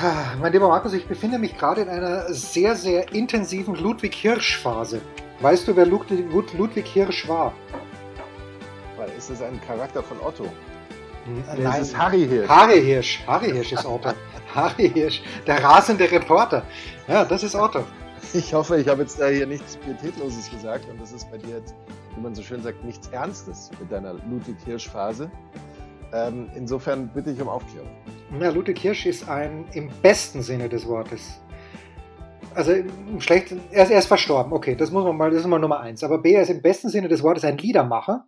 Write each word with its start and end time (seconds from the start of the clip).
Ah, 0.00 0.36
mein 0.40 0.52
lieber 0.52 0.68
Markus, 0.68 0.92
ich 0.92 1.06
befinde 1.08 1.38
mich 1.38 1.56
gerade 1.58 1.80
in 1.80 1.88
einer 1.88 2.32
sehr, 2.32 2.76
sehr 2.76 3.12
intensiven 3.12 3.74
Ludwig 3.74 4.14
Hirsch-Phase. 4.14 5.00
Weißt 5.40 5.66
du, 5.66 5.74
wer 5.74 5.86
Ludwig, 5.86 6.26
Ludwig 6.56 6.86
Hirsch 6.86 7.26
war? 7.28 7.52
Ist 9.16 9.30
das 9.30 9.42
ein 9.42 9.60
Charakter 9.66 10.02
von 10.02 10.20
Otto? 10.20 10.44
Hm, 10.44 11.42
Das 11.46 11.58
Nein, 11.58 11.82
ist 11.82 11.98
Harry 11.98 12.26
Hirsch. 12.28 12.48
Harry 12.48 12.80
Hirsch. 12.80 13.20
Harry 13.26 13.50
Hirsch 13.50 13.72
ist 13.72 13.84
Otto. 13.86 14.10
Harry 14.54 14.88
Hirsch, 14.90 15.22
der 15.46 15.64
rasende 15.64 16.08
Reporter. 16.10 16.62
Ja, 17.08 17.24
das 17.24 17.42
ist 17.42 17.56
Otto. 17.56 17.84
Ich 18.34 18.54
hoffe, 18.54 18.78
ich 18.80 18.86
habe 18.88 19.02
jetzt 19.02 19.18
da 19.20 19.26
hier 19.28 19.46
nichts 19.46 19.76
Pietätloses 19.78 20.50
gesagt 20.50 20.88
und 20.88 21.00
das 21.00 21.10
ist 21.12 21.28
bei 21.30 21.38
dir 21.38 21.56
jetzt, 21.56 21.74
wie 22.14 22.20
man 22.20 22.34
so 22.34 22.42
schön 22.42 22.62
sagt, 22.62 22.84
nichts 22.84 23.08
Ernstes 23.08 23.70
mit 23.80 23.90
deiner 23.90 24.14
Ludwig-Hirsch-Phase. 24.14 25.30
Ähm, 26.12 26.48
insofern 26.54 27.08
bitte 27.08 27.30
ich 27.30 27.40
um 27.40 27.48
Aufklärung. 27.48 27.90
Ja, 28.40 28.50
Ludwig 28.50 28.78
Hirsch 28.78 29.06
ist 29.06 29.28
ein 29.28 29.66
im 29.74 29.90
besten 30.02 30.42
Sinne 30.42 30.68
des 30.68 30.86
Wortes. 30.86 31.40
Also 32.54 32.72
im 32.72 33.20
schlechten, 33.20 33.60
er 33.70 33.84
ist, 33.84 33.90
er 33.90 33.98
ist 33.98 34.06
verstorben, 34.06 34.52
okay, 34.52 34.74
das 34.74 34.90
muss 34.90 35.04
man 35.04 35.16
mal, 35.16 35.30
das 35.30 35.40
ist 35.40 35.46
mal 35.46 35.58
Nummer 35.58 35.80
eins. 35.80 36.02
Aber 36.02 36.18
B, 36.18 36.32
er 36.32 36.42
ist 36.42 36.50
im 36.50 36.62
besten 36.62 36.88
Sinne 36.88 37.08
des 37.08 37.22
Wortes 37.22 37.44
ein 37.44 37.58
Liedermacher, 37.58 38.26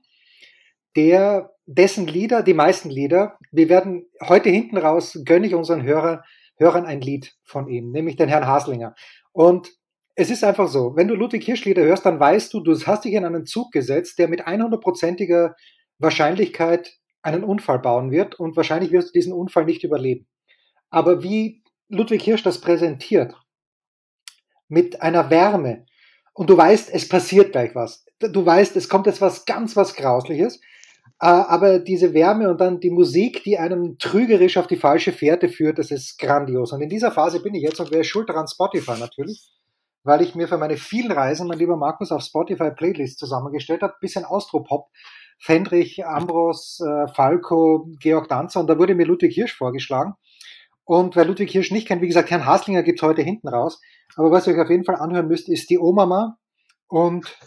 der, 0.96 1.52
dessen 1.66 2.06
Lieder, 2.06 2.42
die 2.42 2.54
meisten 2.54 2.90
Lieder, 2.90 3.38
wir 3.50 3.68
werden 3.68 4.06
heute 4.26 4.50
hinten 4.50 4.76
raus, 4.76 5.18
gönne 5.24 5.46
ich 5.46 5.54
unseren 5.54 5.82
Hörer, 5.82 6.22
Hörern 6.56 6.84
ein 6.84 7.00
Lied 7.00 7.34
von 7.42 7.68
ihm, 7.68 7.90
nämlich 7.90 8.16
den 8.16 8.28
Herrn 8.28 8.46
Haslinger. 8.46 8.94
Und 9.32 9.70
es 10.14 10.30
ist 10.30 10.44
einfach 10.44 10.68
so, 10.68 10.94
wenn 10.96 11.08
du 11.08 11.14
Ludwig 11.14 11.44
Hirsch 11.44 11.64
Lieder 11.64 11.82
hörst, 11.82 12.04
dann 12.04 12.20
weißt 12.20 12.52
du, 12.52 12.60
du 12.60 12.78
hast 12.84 13.04
dich 13.04 13.14
in 13.14 13.24
einen 13.24 13.46
Zug 13.46 13.72
gesetzt, 13.72 14.18
der 14.18 14.28
mit 14.28 14.46
100%iger 14.46 15.54
Wahrscheinlichkeit 15.98 16.99
einen 17.22 17.44
Unfall 17.44 17.78
bauen 17.78 18.10
wird 18.10 18.38
und 18.38 18.56
wahrscheinlich 18.56 18.92
wirst 18.92 19.08
du 19.08 19.12
diesen 19.12 19.32
Unfall 19.32 19.64
nicht 19.64 19.84
überleben. 19.84 20.26
Aber 20.90 21.22
wie 21.22 21.62
Ludwig 21.88 22.22
Hirsch 22.22 22.42
das 22.42 22.60
präsentiert, 22.60 23.34
mit 24.68 25.02
einer 25.02 25.30
Wärme, 25.30 25.86
und 26.32 26.48
du 26.48 26.56
weißt, 26.56 26.90
es 26.92 27.08
passiert 27.08 27.52
gleich 27.52 27.74
was. 27.74 28.04
Du 28.18 28.46
weißt, 28.46 28.76
es 28.76 28.88
kommt 28.88 29.06
jetzt 29.06 29.20
was 29.20 29.44
ganz 29.44 29.76
was 29.76 29.94
Grausliches, 29.94 30.60
äh, 31.20 31.26
aber 31.26 31.80
diese 31.80 32.14
Wärme 32.14 32.48
und 32.48 32.60
dann 32.60 32.80
die 32.80 32.90
Musik, 32.90 33.42
die 33.44 33.58
einem 33.58 33.98
trügerisch 33.98 34.56
auf 34.56 34.66
die 34.66 34.76
falsche 34.76 35.12
Fährte 35.12 35.48
führt, 35.48 35.78
das 35.78 35.90
ist 35.90 36.18
grandios. 36.18 36.72
Und 36.72 36.80
in 36.80 36.88
dieser 36.88 37.10
Phase 37.10 37.42
bin 37.42 37.54
ich 37.54 37.62
jetzt 37.62 37.80
und 37.80 37.92
ist 37.92 38.06
schuld 38.06 38.28
daran? 38.28 38.46
Spotify 38.46 38.98
natürlich, 38.98 39.50
weil 40.02 40.22
ich 40.22 40.34
mir 40.34 40.48
für 40.48 40.56
meine 40.56 40.76
vielen 40.76 41.12
Reisen, 41.12 41.46
mein 41.46 41.58
lieber 41.58 41.76
Markus, 41.76 42.12
auf 42.12 42.22
Spotify 42.22 42.70
Playlists 42.70 43.18
zusammengestellt 43.18 43.82
habe, 43.82 43.94
bisschen 44.00 44.24
Austropop, 44.24 44.88
Fendrich, 45.40 46.06
Ambros, 46.06 46.80
äh, 46.80 47.08
Falco, 47.14 47.88
Georg 47.98 48.28
Danzer 48.28 48.60
und 48.60 48.66
da 48.68 48.78
wurde 48.78 48.94
mir 48.94 49.06
Ludwig 49.06 49.34
Hirsch 49.34 49.56
vorgeschlagen. 49.56 50.14
Und 50.84 51.16
wer 51.16 51.24
Ludwig 51.24 51.50
Hirsch 51.50 51.70
nicht 51.70 51.88
kennt, 51.88 52.02
wie 52.02 52.08
gesagt, 52.08 52.30
Herrn 52.30 52.46
Haslinger 52.46 52.82
gibt's 52.82 53.02
heute 53.02 53.22
hinten 53.22 53.48
raus. 53.48 53.80
Aber 54.16 54.30
was 54.30 54.46
ihr 54.46 54.54
euch 54.54 54.60
auf 54.60 54.70
jeden 54.70 54.84
Fall 54.84 54.96
anhören 54.96 55.28
müsst, 55.28 55.48
ist 55.48 55.70
die 55.70 55.78
Omama. 55.78 56.36
Und 56.88 57.38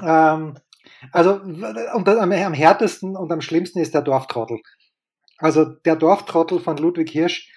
ähm, 0.00 0.54
also 1.12 1.34
und 1.34 1.64
am, 1.64 2.32
am 2.32 2.52
härtesten 2.52 3.16
und 3.16 3.32
am 3.32 3.40
schlimmsten 3.40 3.80
ist 3.80 3.94
der 3.94 4.02
Dorftrottel. 4.02 4.60
Also 5.38 5.64
der 5.64 5.96
Dorftrottel 5.96 6.60
von 6.60 6.76
Ludwig 6.76 7.10
Hirsch, 7.10 7.50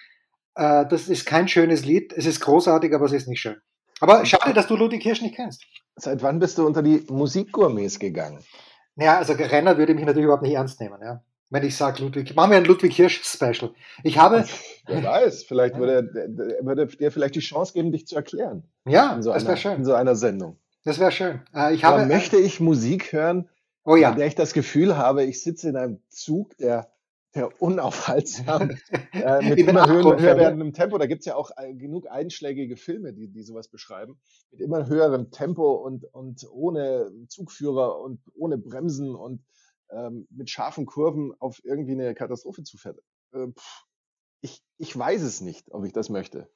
äh, 0.54 0.84
das 0.86 1.08
ist 1.08 1.24
kein 1.24 1.48
schönes 1.48 1.84
Lied. 1.84 2.12
Es 2.12 2.26
ist 2.26 2.40
großartig, 2.40 2.92
aber 2.94 3.06
es 3.06 3.12
ist 3.12 3.28
nicht 3.28 3.40
schön. 3.40 3.56
Aber 4.00 4.24
schade, 4.26 4.52
dass 4.52 4.66
du 4.66 4.76
Ludwig 4.76 5.02
Hirsch 5.02 5.22
nicht 5.22 5.36
kennst. 5.36 5.64
Seit 5.96 6.22
wann 6.22 6.38
bist 6.38 6.58
du 6.58 6.66
unter 6.66 6.82
die 6.82 7.04
Musikgourmets 7.08 7.98
gegangen? 7.98 8.44
Ja, 8.98 9.18
also 9.18 9.32
Renner 9.32 9.78
würde 9.78 9.94
mich 9.94 10.04
natürlich 10.04 10.24
überhaupt 10.24 10.42
nicht 10.42 10.54
ernst 10.54 10.80
nehmen, 10.80 10.98
ja. 11.02 11.22
Wenn 11.50 11.64
ich 11.64 11.76
sage 11.76 12.02
Ludwig, 12.02 12.34
machen 12.36 12.50
wir 12.50 12.58
ein 12.58 12.64
Ludwig 12.66 12.94
Hirsch 12.94 13.22
Special. 13.24 13.70
Ich 14.02 14.18
habe, 14.18 14.44
Wer 14.86 15.02
weiß, 15.02 15.44
vielleicht 15.44 15.76
würde 15.78 16.10
er 16.14 16.66
würde 16.66 16.86
dir 16.86 17.10
vielleicht 17.10 17.36
die 17.36 17.40
Chance 17.40 17.72
geben, 17.72 17.90
dich 17.90 18.06
zu 18.06 18.16
erklären. 18.16 18.64
ja, 18.86 19.14
In 19.14 19.22
so, 19.22 19.32
das 19.32 19.42
einer, 19.42 19.48
wäre 19.48 19.56
schön. 19.56 19.74
in 19.76 19.84
so 19.84 19.94
einer 19.94 20.14
Sendung. 20.14 20.58
Das 20.84 20.98
wäre 20.98 21.10
schön. 21.12 21.40
Äh, 21.54 21.74
ich 21.74 21.84
habe, 21.84 22.04
möchte 22.04 22.36
ich 22.36 22.60
Musik 22.60 23.12
hören, 23.12 23.48
oh 23.84 23.96
ja, 23.96 24.10
bei 24.10 24.16
der 24.16 24.26
ich 24.26 24.34
das 24.34 24.52
Gefühl 24.52 24.96
habe, 24.98 25.24
ich 25.24 25.42
sitze 25.42 25.70
in 25.70 25.76
einem 25.76 26.00
Zug, 26.10 26.56
der, 26.58 26.90
der 27.34 27.60
unaufhaltsam 27.60 28.70
äh, 29.12 29.48
mit 29.48 29.58
immer 29.58 29.86
höher, 29.86 30.18
höher 30.18 30.36
werdendem 30.36 30.72
Tempo, 30.72 30.98
da 30.98 31.06
gibt 31.06 31.20
es 31.20 31.26
ja 31.26 31.36
auch 31.36 31.50
äh, 31.56 31.74
genug 31.74 32.10
einschlägige 32.10 32.76
Filme, 32.76 33.12
die, 33.12 33.28
die 33.28 33.42
sowas 33.42 33.68
beschreiben, 33.68 34.18
mit 34.50 34.60
immer 34.60 34.86
höherem 34.86 35.30
Tempo 35.30 35.74
und, 35.74 36.04
und 36.04 36.46
ohne 36.50 37.12
Zugführer 37.28 38.00
und 38.00 38.20
ohne 38.34 38.56
Bremsen 38.58 39.14
und 39.14 39.44
ähm, 39.90 40.26
mit 40.30 40.50
scharfen 40.50 40.86
Kurven 40.86 41.34
auf 41.38 41.60
irgendwie 41.64 41.92
eine 41.92 42.14
Katastrophe 42.14 42.62
zufährt. 42.62 42.98
Äh, 43.32 43.48
pff, 43.48 43.84
ich, 44.40 44.62
ich 44.78 44.96
weiß 44.96 45.22
es 45.22 45.40
nicht, 45.40 45.72
ob 45.72 45.84
ich 45.84 45.92
das 45.92 46.08
möchte, 46.08 46.48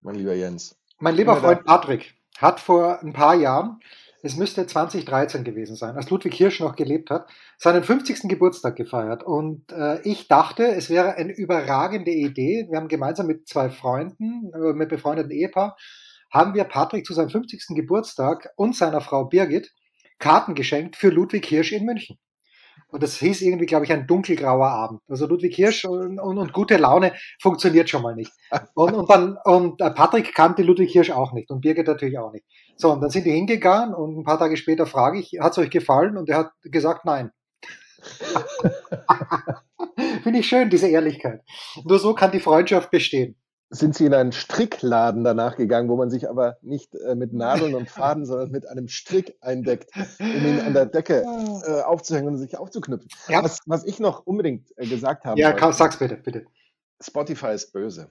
mein 0.00 0.14
lieber 0.14 0.34
Jens. 0.34 0.76
mein 0.98 1.14
lieber. 1.14 1.36
Freund 1.36 1.64
Patrick 1.64 2.14
hat 2.36 2.60
vor 2.60 3.00
ein 3.00 3.12
paar 3.12 3.34
Jahren, 3.34 3.80
es 4.22 4.36
müsste 4.36 4.66
2013 4.66 5.44
gewesen 5.44 5.76
sein, 5.76 5.96
als 5.96 6.10
Ludwig 6.10 6.34
Hirsch 6.34 6.60
noch 6.60 6.76
gelebt 6.76 7.10
hat, 7.10 7.28
seinen 7.56 7.84
50. 7.84 8.28
Geburtstag 8.28 8.76
gefeiert. 8.76 9.22
Und 9.22 9.70
äh, 9.72 10.00
ich 10.02 10.28
dachte, 10.28 10.66
es 10.66 10.90
wäre 10.90 11.14
eine 11.14 11.32
überragende 11.32 12.10
Idee. 12.10 12.66
Wir 12.68 12.78
haben 12.78 12.88
gemeinsam 12.88 13.26
mit 13.26 13.46
zwei 13.48 13.70
Freunden, 13.70 14.52
äh, 14.52 14.72
mit 14.72 14.88
befreundeten 14.88 15.30
Ehepaar, 15.30 15.76
haben 16.30 16.54
wir 16.54 16.64
Patrick 16.64 17.06
zu 17.06 17.14
seinem 17.14 17.30
50. 17.30 17.74
Geburtstag 17.74 18.50
und 18.56 18.76
seiner 18.76 19.00
Frau 19.00 19.24
Birgit 19.24 19.72
Karten 20.18 20.54
geschenkt 20.54 20.96
für 20.96 21.10
Ludwig 21.10 21.46
Hirsch 21.46 21.72
in 21.72 21.84
München. 21.84 22.18
Und 22.90 23.02
das 23.02 23.18
hieß 23.18 23.42
irgendwie, 23.42 23.66
glaube 23.66 23.84
ich, 23.84 23.92
ein 23.92 24.06
dunkelgrauer 24.06 24.68
Abend. 24.68 25.02
Also 25.08 25.26
Ludwig 25.26 25.54
Hirsch 25.54 25.84
und, 25.84 26.18
und, 26.18 26.38
und 26.38 26.54
gute 26.54 26.78
Laune 26.78 27.12
funktioniert 27.40 27.90
schon 27.90 28.02
mal 28.02 28.14
nicht. 28.14 28.32
Und, 28.74 28.94
und 28.94 29.10
dann, 29.10 29.36
und 29.44 29.80
äh, 29.80 29.90
Patrick 29.90 30.34
kannte 30.34 30.62
Ludwig 30.62 30.92
Hirsch 30.92 31.10
auch 31.10 31.32
nicht 31.32 31.50
und 31.50 31.60
Birgit 31.60 31.86
natürlich 31.86 32.18
auch 32.18 32.32
nicht. 32.32 32.46
So, 32.76 32.92
und 32.92 33.02
dann 33.02 33.10
sind 33.10 33.26
die 33.26 33.32
hingegangen 33.32 33.94
und 33.94 34.18
ein 34.18 34.24
paar 34.24 34.38
Tage 34.38 34.56
später 34.56 34.86
frage 34.86 35.20
ich, 35.20 35.36
hat's 35.40 35.58
euch 35.58 35.70
gefallen? 35.70 36.16
Und 36.16 36.30
er 36.30 36.38
hat 36.38 36.52
gesagt, 36.62 37.04
nein. 37.04 37.30
Finde 40.22 40.38
ich 40.38 40.48
schön, 40.48 40.70
diese 40.70 40.88
Ehrlichkeit. 40.88 41.42
Nur 41.84 41.98
so 41.98 42.14
kann 42.14 42.30
die 42.30 42.40
Freundschaft 42.40 42.90
bestehen. 42.90 43.36
Sind 43.70 43.94
sie 43.94 44.06
in 44.06 44.14
einen 44.14 44.32
Strickladen 44.32 45.24
danach 45.24 45.56
gegangen, 45.56 45.88
wo 45.88 45.96
man 45.96 46.10
sich 46.10 46.28
aber 46.28 46.56
nicht 46.62 46.94
äh, 46.94 47.14
mit 47.14 47.34
Nadeln 47.34 47.74
und 47.74 47.90
Faden, 47.90 48.24
sondern 48.24 48.50
mit 48.50 48.66
einem 48.66 48.88
Strick 48.88 49.36
eindeckt, 49.40 49.90
um 50.18 50.26
ihn 50.26 50.60
an 50.60 50.72
der 50.72 50.86
Decke 50.86 51.22
äh, 51.66 51.82
aufzuhängen 51.82 52.28
und 52.28 52.38
sich 52.38 52.56
aufzuknüpfen. 52.56 53.08
Ja. 53.28 53.44
Was, 53.44 53.60
was 53.66 53.84
ich 53.84 54.00
noch 54.00 54.26
unbedingt 54.26 54.72
äh, 54.76 54.86
gesagt 54.86 55.24
habe, 55.24 55.38
Ja, 55.38 55.52
kann, 55.52 55.72
sag's 55.72 55.98
bitte, 55.98 56.16
bitte. 56.16 56.46
Spotify 57.00 57.48
ist 57.48 57.72
böse. 57.72 58.10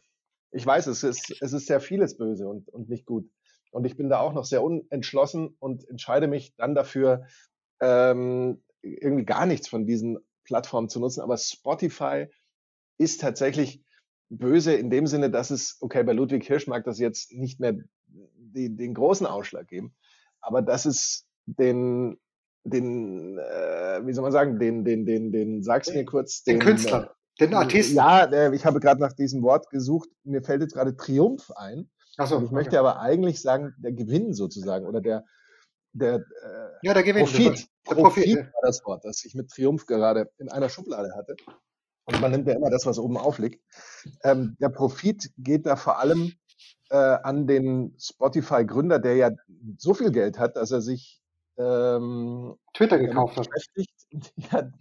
Ich 0.52 0.66
weiß, 0.66 0.88
es 0.88 1.04
ist, 1.04 1.42
es 1.42 1.54
ist 1.54 1.68
sehr 1.68 1.82
vieles 1.82 2.18
böse 2.18 2.48
und, 2.48 2.70
und 2.70 2.90
nicht 2.90 3.06
gut. 3.06 3.30
Und 3.72 3.86
ich 3.86 3.98
bin 3.98 4.10
da 4.10 4.20
auch 4.20 4.34
noch 4.34 4.46
sehr 4.46 4.64
unentschlossen 4.64 5.56
und 5.60 5.88
entscheide 5.90 6.28
mich 6.28 6.56
dann 6.56 6.76
dafür, 6.76 7.26
ähm, 7.82 8.64
irgendwie 8.82 9.26
gar 9.26 9.46
nichts 9.46 9.68
von 9.68 9.86
diesen 9.86 10.20
Plattformen 10.44 10.88
zu 10.88 11.00
nutzen. 11.00 11.22
Aber 11.22 11.38
Spotify 11.38 12.28
ist 12.98 13.22
tatsächlich 13.22 13.84
böse 14.30 14.74
in 14.74 14.90
dem 14.90 15.08
Sinne, 15.08 15.30
dass 15.30 15.52
es, 15.52 15.78
okay, 15.80 16.04
bei 16.04 16.14
Ludwig 16.14 16.46
Hirsch 16.46 16.68
mag 16.68 16.84
das 16.84 17.00
jetzt 17.00 17.32
nicht 17.34 17.60
mehr 17.60 17.76
die, 18.08 18.76
den 18.76 18.94
großen 18.94 19.26
Ausschlag 19.26 19.68
geben, 19.68 19.96
aber 20.42 20.62
dass 20.62 20.86
es 20.86 21.26
den, 21.46 22.18
den, 22.64 23.38
äh, 23.38 24.06
wie 24.06 24.14
soll 24.14 24.24
man 24.24 24.32
sagen, 24.32 24.60
den, 24.60 24.84
den, 24.84 25.06
den, 25.06 25.32
den, 25.32 25.64
sag's 25.64 25.94
mir 25.94 26.06
kurz, 26.06 26.44
Den 26.44 26.60
Künstler, 26.60 27.16
den 27.40 27.54
Artisten. 27.54 27.96
Ja, 27.96 28.52
ich 28.52 28.66
habe 28.66 28.80
gerade 28.80 29.00
nach 29.00 29.14
diesem 29.14 29.44
Wort 29.44 29.70
gesucht. 29.70 30.10
Mir 30.24 30.42
fällt 30.42 30.62
jetzt 30.62 30.74
gerade 30.74 30.96
Triumph 30.96 31.52
ein. 31.56 31.90
Achso, 32.18 32.38
Und 32.38 32.46
ich 32.46 32.52
möchte 32.52 32.80
aber 32.80 33.00
eigentlich 33.00 33.42
sagen, 33.42 33.76
der 33.78 33.94
Gewinn 33.94 34.34
sozusagen 34.34 34.86
oder 34.88 35.02
der, 35.02 35.24
der 35.94 36.16
äh, 36.16 36.70
ja, 36.82 36.94
der 36.94 37.04
Gewinn. 37.04 37.26
Profit. 37.26 37.68
Der 37.88 37.96
Profit 37.96 38.24
Profit. 38.24 38.38
war 38.38 38.62
das 38.64 38.84
Wort, 38.86 39.06
das 39.06 39.24
ich 39.24 39.36
mit 39.36 39.50
Triumph 39.50 39.86
gerade 39.86 40.30
in 40.38 40.50
einer 40.50 40.70
Schublade 40.70 41.14
hatte. 41.16 41.36
Und 42.08 42.22
man 42.22 42.32
nimmt 42.32 42.48
ja 42.48 42.56
immer 42.56 42.70
das, 42.70 42.86
was 42.86 43.00
oben 43.00 43.18
aufliegt. 43.18 43.62
Ähm, 44.24 44.56
der 44.60 44.70
Profit 44.70 45.32
geht 45.38 45.66
da 45.66 45.76
vor 45.76 46.00
allem 46.00 46.34
äh, 46.90 46.96
an 46.96 47.48
den 47.48 47.96
Spotify-Gründer, 48.00 49.00
der 49.00 49.16
ja 49.16 49.32
so 49.78 49.94
viel 49.94 50.12
Geld 50.12 50.40
hat, 50.40 50.56
dass 50.56 50.72
er 50.72 50.82
sich 50.82 51.22
ähm, 51.58 52.56
Twitter 52.74 52.98
gekauft 52.98 53.38
hat. 53.38 53.50
beschäftigt, 53.50 54.08
ja, 54.52 54.72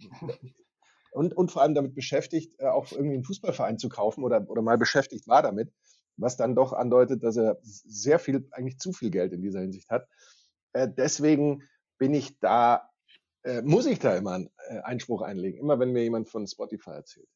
und, 1.11 1.35
und 1.35 1.51
vor 1.51 1.63
allem 1.63 1.75
damit 1.75 1.95
beschäftigt, 1.95 2.53
äh, 2.59 2.67
auch 2.67 2.91
irgendwie 2.91 3.15
einen 3.15 3.23
Fußballverein 3.25 3.77
zu 3.77 3.89
kaufen 3.89 4.23
oder, 4.23 4.49
oder 4.49 4.61
mal 4.61 4.77
beschäftigt 4.77 5.27
war 5.27 5.41
damit. 5.41 5.71
was 6.15 6.37
dann 6.37 6.55
doch 6.55 6.73
andeutet, 6.73 7.23
dass 7.23 7.37
er 7.37 7.57
sehr 7.61 8.19
viel, 8.19 8.47
eigentlich 8.51 8.79
zu 8.79 8.93
viel 8.93 9.11
Geld 9.11 9.33
in 9.33 9.41
dieser 9.41 9.59
Hinsicht 9.59 9.89
hat. 9.89 10.07
Äh, 10.73 10.87
deswegen 10.95 11.63
bin 11.97 12.13
ich 12.13 12.39
da, 12.39 12.89
äh, 13.43 13.61
muss 13.61 13.85
ich 13.85 13.99
da 13.99 14.15
immer 14.15 14.33
einen 14.33 14.49
äh, 14.69 14.79
Einspruch 14.79 15.21
einlegen, 15.21 15.59
immer 15.59 15.79
wenn 15.79 15.91
mir 15.91 16.03
jemand 16.03 16.29
von 16.29 16.45
Spotify 16.47 16.91
erzählt. 16.91 17.29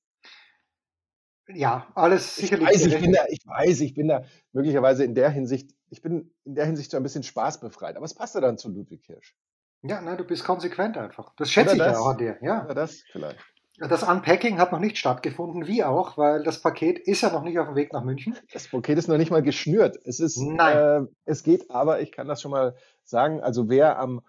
Ja, 1.47 1.87
alles 1.95 2.35
sicherlich. 2.35 2.69
Ich 2.69 2.75
weiß, 2.75 2.85
ich 2.85 3.01
bin, 3.01 3.13
da, 3.13 3.25
ich 3.27 3.45
weiß, 3.45 3.81
ich 3.81 3.93
bin 3.93 4.07
da 4.07 4.23
möglicherweise 4.53 5.03
in 5.03 5.15
der 5.15 5.29
Hinsicht, 5.29 5.71
ich 5.89 6.01
bin 6.01 6.33
in 6.45 6.55
der 6.55 6.65
Hinsicht 6.65 6.91
so 6.91 6.97
ein 6.97 7.03
bisschen 7.03 7.23
spaßbefreit, 7.23 7.95
aber 7.95 8.05
es 8.05 8.13
passt 8.13 8.35
ja 8.35 8.41
dann 8.41 8.57
zu 8.57 8.69
Ludwig 8.69 9.05
Hirsch. 9.05 9.35
Ja, 9.83 9.99
nein, 10.01 10.17
du 10.17 10.23
bist 10.23 10.43
konsequent 10.43 10.97
einfach. 10.97 11.33
Das 11.37 11.51
schätze 11.51 11.75
Oder 11.75 11.87
ich 11.87 11.93
ja 11.93 11.99
auch 11.99 12.07
an 12.07 12.17
dir. 12.17 12.37
Ja. 12.41 12.65
Oder 12.65 12.75
das 12.75 13.03
vielleicht. 13.11 13.39
Das 13.77 14.03
Unpacking 14.03 14.59
hat 14.59 14.71
noch 14.71 14.79
nicht 14.79 14.97
stattgefunden, 14.97 15.65
wie 15.65 15.83
auch, 15.83 16.15
weil 16.15 16.43
das 16.43 16.61
Paket 16.61 16.99
ist 16.99 17.21
ja 17.21 17.31
noch 17.31 17.41
nicht 17.41 17.57
auf 17.57 17.67
dem 17.67 17.75
Weg 17.75 17.93
nach 17.93 18.03
München. 18.03 18.37
Das 18.53 18.67
Paket 18.67 18.99
ist 18.99 19.07
noch 19.07 19.17
nicht 19.17 19.31
mal 19.31 19.41
geschnürt. 19.41 19.97
Es 20.05 20.19
ist, 20.19 20.37
Nein. 20.37 20.77
Äh, 20.77 21.07
es 21.25 21.41
geht 21.41 21.71
aber, 21.71 21.99
ich 21.99 22.11
kann 22.11 22.27
das 22.27 22.41
schon 22.41 22.51
mal 22.51 22.75
sagen, 23.03 23.41
also 23.41 23.69
wer 23.69 23.97
am 23.97 24.21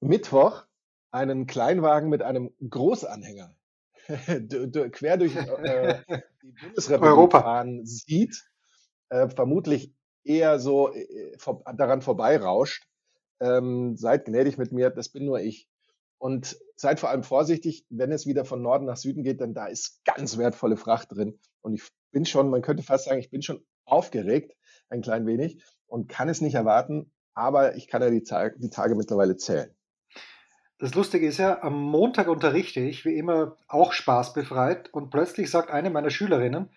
Mittwoch 0.00 0.64
einen 1.10 1.46
Kleinwagen 1.46 2.08
mit 2.08 2.22
einem 2.22 2.52
Großanhänger 2.68 3.54
quer 4.92 5.16
durch 5.16 5.36
äh, 5.36 6.00
die 6.42 6.52
Bundesrepublik 6.62 7.32
fahren 7.32 7.84
sieht, 7.84 8.44
äh, 9.10 9.28
vermutlich 9.28 9.92
eher 10.24 10.58
so 10.58 10.92
äh, 10.92 11.36
vor, 11.38 11.62
daran 11.76 12.02
vorbeirauscht. 12.02 12.86
Ähm, 13.40 13.96
seid 13.96 14.24
gnädig 14.24 14.58
mit 14.58 14.72
mir, 14.72 14.90
das 14.90 15.10
bin 15.10 15.24
nur 15.24 15.40
ich. 15.40 15.68
Und 16.18 16.58
seid 16.74 16.98
vor 16.98 17.10
allem 17.10 17.22
vorsichtig, 17.22 17.86
wenn 17.90 18.10
es 18.10 18.26
wieder 18.26 18.44
von 18.44 18.60
Norden 18.60 18.86
nach 18.86 18.96
Süden 18.96 19.22
geht, 19.22 19.40
denn 19.40 19.54
da 19.54 19.66
ist 19.66 20.00
ganz 20.04 20.36
wertvolle 20.36 20.76
Fracht 20.76 21.12
drin. 21.12 21.38
Und 21.60 21.74
ich 21.74 21.88
bin 22.10 22.26
schon, 22.26 22.50
man 22.50 22.62
könnte 22.62 22.82
fast 22.82 23.04
sagen, 23.04 23.20
ich 23.20 23.30
bin 23.30 23.42
schon 23.42 23.64
aufgeregt, 23.84 24.56
ein 24.88 25.02
klein 25.02 25.26
wenig, 25.26 25.62
und 25.86 26.08
kann 26.08 26.28
es 26.28 26.40
nicht 26.40 26.54
erwarten, 26.54 27.12
aber 27.34 27.76
ich 27.76 27.86
kann 27.86 28.02
ja 28.02 28.10
die, 28.10 28.24
Tage, 28.24 28.58
die 28.58 28.70
Tage 28.70 28.96
mittlerweile 28.96 29.36
zählen. 29.36 29.72
Das 30.78 30.94
Lustige 30.94 31.26
ist 31.26 31.38
ja, 31.38 31.62
am 31.62 31.80
Montag 31.82 32.28
unterrichte 32.28 32.80
ich, 32.80 33.04
wie 33.04 33.16
immer, 33.16 33.56
auch 33.66 33.92
spaßbefreit 33.92 34.92
und 34.94 35.10
plötzlich 35.10 35.50
sagt 35.50 35.70
eine 35.70 35.90
meiner 35.90 36.10
Schülerinnen, 36.10 36.70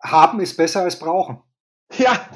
haben 0.00 0.40
ist 0.40 0.56
besser 0.56 0.82
als 0.82 0.98
brauchen. 0.98 1.40
Ja, 1.96 2.28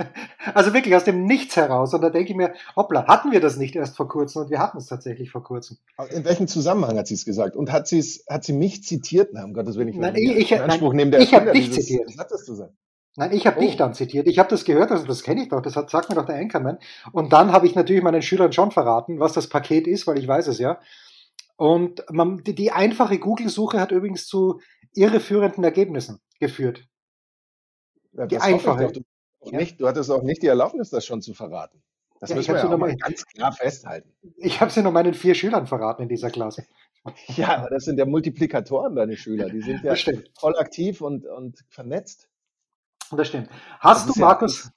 Also 0.54 0.72
wirklich 0.72 0.94
aus 0.96 1.04
dem 1.04 1.24
Nichts 1.24 1.56
heraus. 1.56 1.94
Und 1.94 2.02
da 2.02 2.10
denke 2.10 2.30
ich 2.30 2.36
mir, 2.36 2.54
hoppla, 2.76 3.06
hatten 3.06 3.32
wir 3.32 3.40
das 3.40 3.56
nicht 3.56 3.76
erst 3.76 3.96
vor 3.96 4.08
kurzem 4.08 4.42
und 4.42 4.50
wir 4.50 4.58
hatten 4.58 4.78
es 4.78 4.86
tatsächlich 4.86 5.30
vor 5.30 5.42
kurzem. 5.42 5.78
In 6.10 6.24
welchem 6.24 6.48
Zusammenhang 6.48 6.98
hat 6.98 7.06
sie 7.06 7.14
es 7.14 7.24
gesagt? 7.24 7.56
Und 7.56 7.72
hat, 7.72 7.88
sie's, 7.88 8.24
hat 8.28 8.44
sie 8.44 8.52
mich 8.52 8.82
zitiert? 8.84 9.30
Na, 9.32 9.44
um 9.44 9.52
Gottes 9.52 9.76
Willen, 9.76 9.88
ich 9.88 9.96
nein, 9.96 10.14
ich, 10.16 10.52
ich, 10.52 10.60
Anspruch 10.60 10.92
nehmen, 10.92 11.10
der 11.10 11.20
ich 11.20 11.34
habe 11.34 11.52
dich 11.52 11.72
zitiert. 11.72 12.08
Was 12.08 12.18
hat 12.18 12.30
das 12.30 12.44
zu 12.44 12.54
sein? 12.54 12.70
Nein, 13.16 13.32
ich 13.32 13.46
habe 13.46 13.58
oh. 13.58 13.60
dich 13.60 13.76
dann 13.76 13.94
zitiert. 13.94 14.28
Ich 14.28 14.38
habe 14.38 14.48
das 14.48 14.64
gehört, 14.64 14.90
also 14.90 15.06
das 15.06 15.22
kenne 15.22 15.42
ich 15.42 15.48
doch, 15.48 15.60
das 15.60 15.76
hat, 15.76 15.90
sagt 15.90 16.08
mir 16.08 16.14
doch 16.14 16.26
der 16.26 16.36
Anchorman. 16.36 16.78
Und 17.12 17.32
dann 17.32 17.52
habe 17.52 17.66
ich 17.66 17.74
natürlich 17.74 18.02
meinen 18.02 18.22
Schülern 18.22 18.52
schon 18.52 18.70
verraten, 18.70 19.18
was 19.18 19.32
das 19.32 19.48
Paket 19.48 19.86
ist, 19.86 20.06
weil 20.06 20.18
ich 20.18 20.28
weiß 20.28 20.46
es 20.46 20.58
ja. 20.58 20.80
Und 21.56 22.04
man, 22.10 22.42
die, 22.44 22.54
die 22.54 22.72
einfache 22.72 23.18
Google-Suche 23.18 23.80
hat 23.80 23.92
übrigens 23.92 24.26
zu 24.26 24.60
irreführenden 24.94 25.62
Ergebnissen 25.62 26.20
geführt. 26.38 26.86
Ja, 28.12 28.26
die 28.26 28.38
einfache 28.38 28.92
ja. 29.44 29.58
nicht, 29.58 29.80
du 29.80 29.86
hattest 29.86 30.10
auch 30.10 30.22
nicht 30.22 30.42
die 30.42 30.46
Erlaubnis, 30.46 30.90
das 30.90 31.04
schon 31.04 31.20
zu 31.20 31.34
verraten. 31.34 31.82
Das 32.18 32.30
ja, 32.30 32.36
müssen 32.36 32.54
wir 32.54 32.62
ja 32.62 32.76
mal 32.76 32.96
ganz 32.96 33.26
klar 33.26 33.52
festhalten. 33.52 34.10
Ich 34.36 34.60
habe 34.60 34.70
sie 34.70 34.82
nur 34.82 34.92
meinen 34.92 35.14
vier 35.14 35.34
Schülern 35.34 35.66
verraten 35.66 36.02
in 36.02 36.08
dieser 36.08 36.30
Klasse. 36.30 36.64
Ja, 37.28 37.58
aber 37.58 37.70
das 37.70 37.84
sind 37.84 37.98
ja 37.98 38.04
Multiplikatoren, 38.04 38.94
deine 38.94 39.16
Schüler. 39.16 39.48
Die 39.48 39.62
sind 39.62 39.82
ja 39.84 39.94
voll 40.38 40.56
aktiv 40.58 41.00
und, 41.00 41.26
und 41.26 41.64
vernetzt. 41.68 42.29
Das 43.10 43.28
stimmt. 43.28 43.48
Hast 43.78 44.08
das 44.08 44.14
du, 44.14 44.20
Markus, 44.20 44.70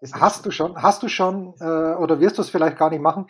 ja, 0.00 0.20
hast 0.20 0.46
du 0.46 0.50
schon, 0.50 0.80
hast 0.80 1.02
du 1.02 1.08
schon, 1.08 1.54
äh, 1.60 1.94
oder 1.94 2.20
wirst 2.20 2.38
du 2.38 2.42
es 2.42 2.50
vielleicht 2.50 2.78
gar 2.78 2.90
nicht 2.90 3.02
machen, 3.02 3.26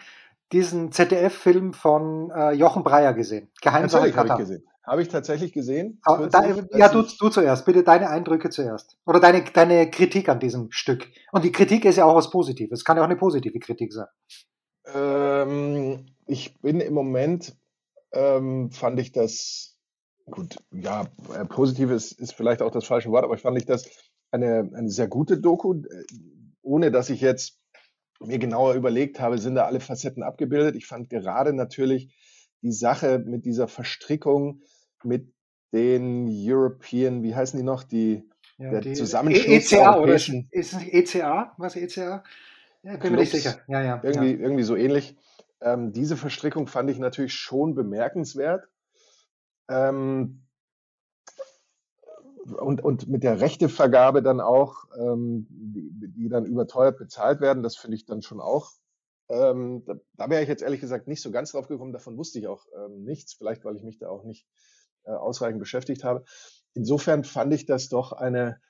diesen 0.53 0.93
ZDF-Film 0.93 1.73
von 1.73 2.31
äh, 2.31 2.53
Jochen 2.53 2.83
Breyer 2.83 3.15
gesehen? 3.15 3.51
Geheimsache 3.61 4.11
Katar. 4.11 4.31
Habe 4.31 4.43
ich 4.43 4.49
gesehen. 4.49 4.65
Habe 4.91 5.03
ich 5.03 5.09
tatsächlich 5.09 5.53
gesehen. 5.53 6.01
Ah, 6.05 6.27
ja, 6.73 6.89
du, 6.89 7.03
du 7.03 7.29
zuerst. 7.29 7.65
Bitte 7.65 7.85
deine 7.85 8.09
Eindrücke 8.09 8.51
zuerst. 8.51 8.97
Oder 9.07 9.21
deine, 9.21 9.45
deine 9.45 9.91
Kritik 9.91 10.29
an 10.29 10.41
diesem 10.41 10.73
Stück. 10.73 11.07
Und 11.33 11.45
die 11.45 11.53
Kritik 11.53 11.85
ist 11.85 11.97
ja 11.97 12.07
auch 12.07 12.17
was 12.17 12.31
Positives. 12.31 12.81
Es 12.81 12.85
kann 12.85 12.97
ja 12.97 13.03
auch 13.03 13.07
eine 13.07 13.17
positive 13.17 13.59
Kritik 13.61 13.93
sein. 13.93 14.07
Ähm, 14.93 16.07
ich 16.27 16.59
bin 16.61 16.81
im 16.81 16.95
Moment, 16.95 17.55
ähm, 18.13 18.71
fand 18.73 18.99
ich 18.99 19.13
das, 19.13 19.77
gut, 20.31 20.57
ja, 20.73 21.07
äh, 21.35 21.45
positiv 21.45 21.91
ist, 21.91 22.13
ist 22.13 22.35
vielleicht 22.35 22.63
auch 22.63 22.73
das 22.73 22.87
falsche 22.87 23.11
Wort, 23.11 23.25
aber 23.25 23.35
ich 23.35 23.43
fand 23.43 23.59
ich 23.59 23.67
das 23.67 23.85
eine, 24.31 24.71
eine 24.75 24.91
sehr 24.91 25.09
gute 25.09 25.39
Doku, 25.39 25.75
äh, 25.75 26.05
ohne 26.63 26.91
dass 26.91 27.11
ich 27.11 27.21
jetzt 27.21 27.59
mir 28.21 28.39
genauer 28.39 28.75
überlegt 28.75 29.19
habe, 29.19 29.39
sind 29.39 29.55
da 29.55 29.65
alle 29.65 29.81
Facetten 29.81 30.23
abgebildet. 30.23 30.77
Ich 30.77 30.87
fand 30.87 31.09
gerade 31.09 31.53
natürlich 31.53 32.15
die 32.63 32.73
Sache 32.73 33.19
mit 33.19 33.47
dieser 33.47 33.67
Verstrickung 33.69 34.63
mit 35.03 35.33
den 35.73 36.29
European, 36.29 37.23
wie 37.23 37.35
heißen 37.35 37.59
die 37.59 37.65
noch, 37.65 37.83
die, 37.83 38.29
ja, 38.59 38.71
der 38.71 38.81
die 38.83 38.93
Zusammenschluss 38.93 39.73
ECA 39.73 39.99
oder 39.99 40.15
ist 40.15 40.29
es 40.51 40.73
nicht 40.75 40.93
ECA? 40.93 41.55
Was 41.57 41.77
ECA? 41.77 42.23
Ja, 42.83 42.97
bin 42.97 43.13
mir 43.13 43.19
nicht 43.21 43.33
sicher. 43.33 43.61
Ja, 43.69 43.83
ja. 43.83 44.01
Irgendwie, 44.03 44.33
ja. 44.33 44.39
irgendwie 44.39 44.63
so 44.63 44.77
ähnlich. 44.77 45.17
Ähm, 45.61 45.93
diese 45.93 46.17
Verstrickung 46.17 46.67
fand 46.67 46.91
ich 46.91 46.99
natürlich 46.99 47.35
schon 47.35 47.75
bemerkenswert. 47.75 48.69
Ähm, 49.69 50.43
und, 52.45 52.83
und 52.83 53.09
mit 53.09 53.23
der 53.23 53.41
Rechtevergabe 53.41 54.23
dann 54.23 54.41
auch, 54.41 54.85
ähm, 54.99 55.47
die, 55.51 56.09
die, 56.09 56.29
dann 56.29 56.47
überteuert 56.47 56.99
bezahlt 56.99 57.41
werden, 57.41 57.63
das 57.63 57.77
finde 57.77 57.97
ich 57.97 58.07
dann 58.07 58.23
schon 58.23 58.41
auch 58.41 58.73
ähm, 59.31 59.85
da, 59.87 59.95
da 60.17 60.29
wäre 60.29 60.43
ich 60.43 60.49
jetzt 60.49 60.63
ehrlich 60.63 60.81
gesagt 60.81 61.07
nicht 61.07 61.23
so 61.23 61.31
ganz 61.31 61.53
drauf 61.53 61.69
gekommen. 61.69 61.93
Davon 61.93 62.19
wusste 62.19 62.39
ich 62.39 62.49
auch 62.49 62.67
ähm, 62.77 63.05
nichts, 63.05 63.33
vielleicht 63.33 63.65
weil 63.65 63.77
ich 63.77 63.85
mich 63.85 63.99
da 63.99 64.09
auch 64.09 64.25
nicht 64.25 64.47
äh, 65.05 65.13
ausreichend 65.13 65.61
beschäftigt 65.61 66.05
habe. 66.05 66.25
Insofern 66.75 67.25
fand 67.25 67.55
ich 67.55 67.65
das 67.65 67.89
doch 67.89 68.13
eine, 68.13 68.61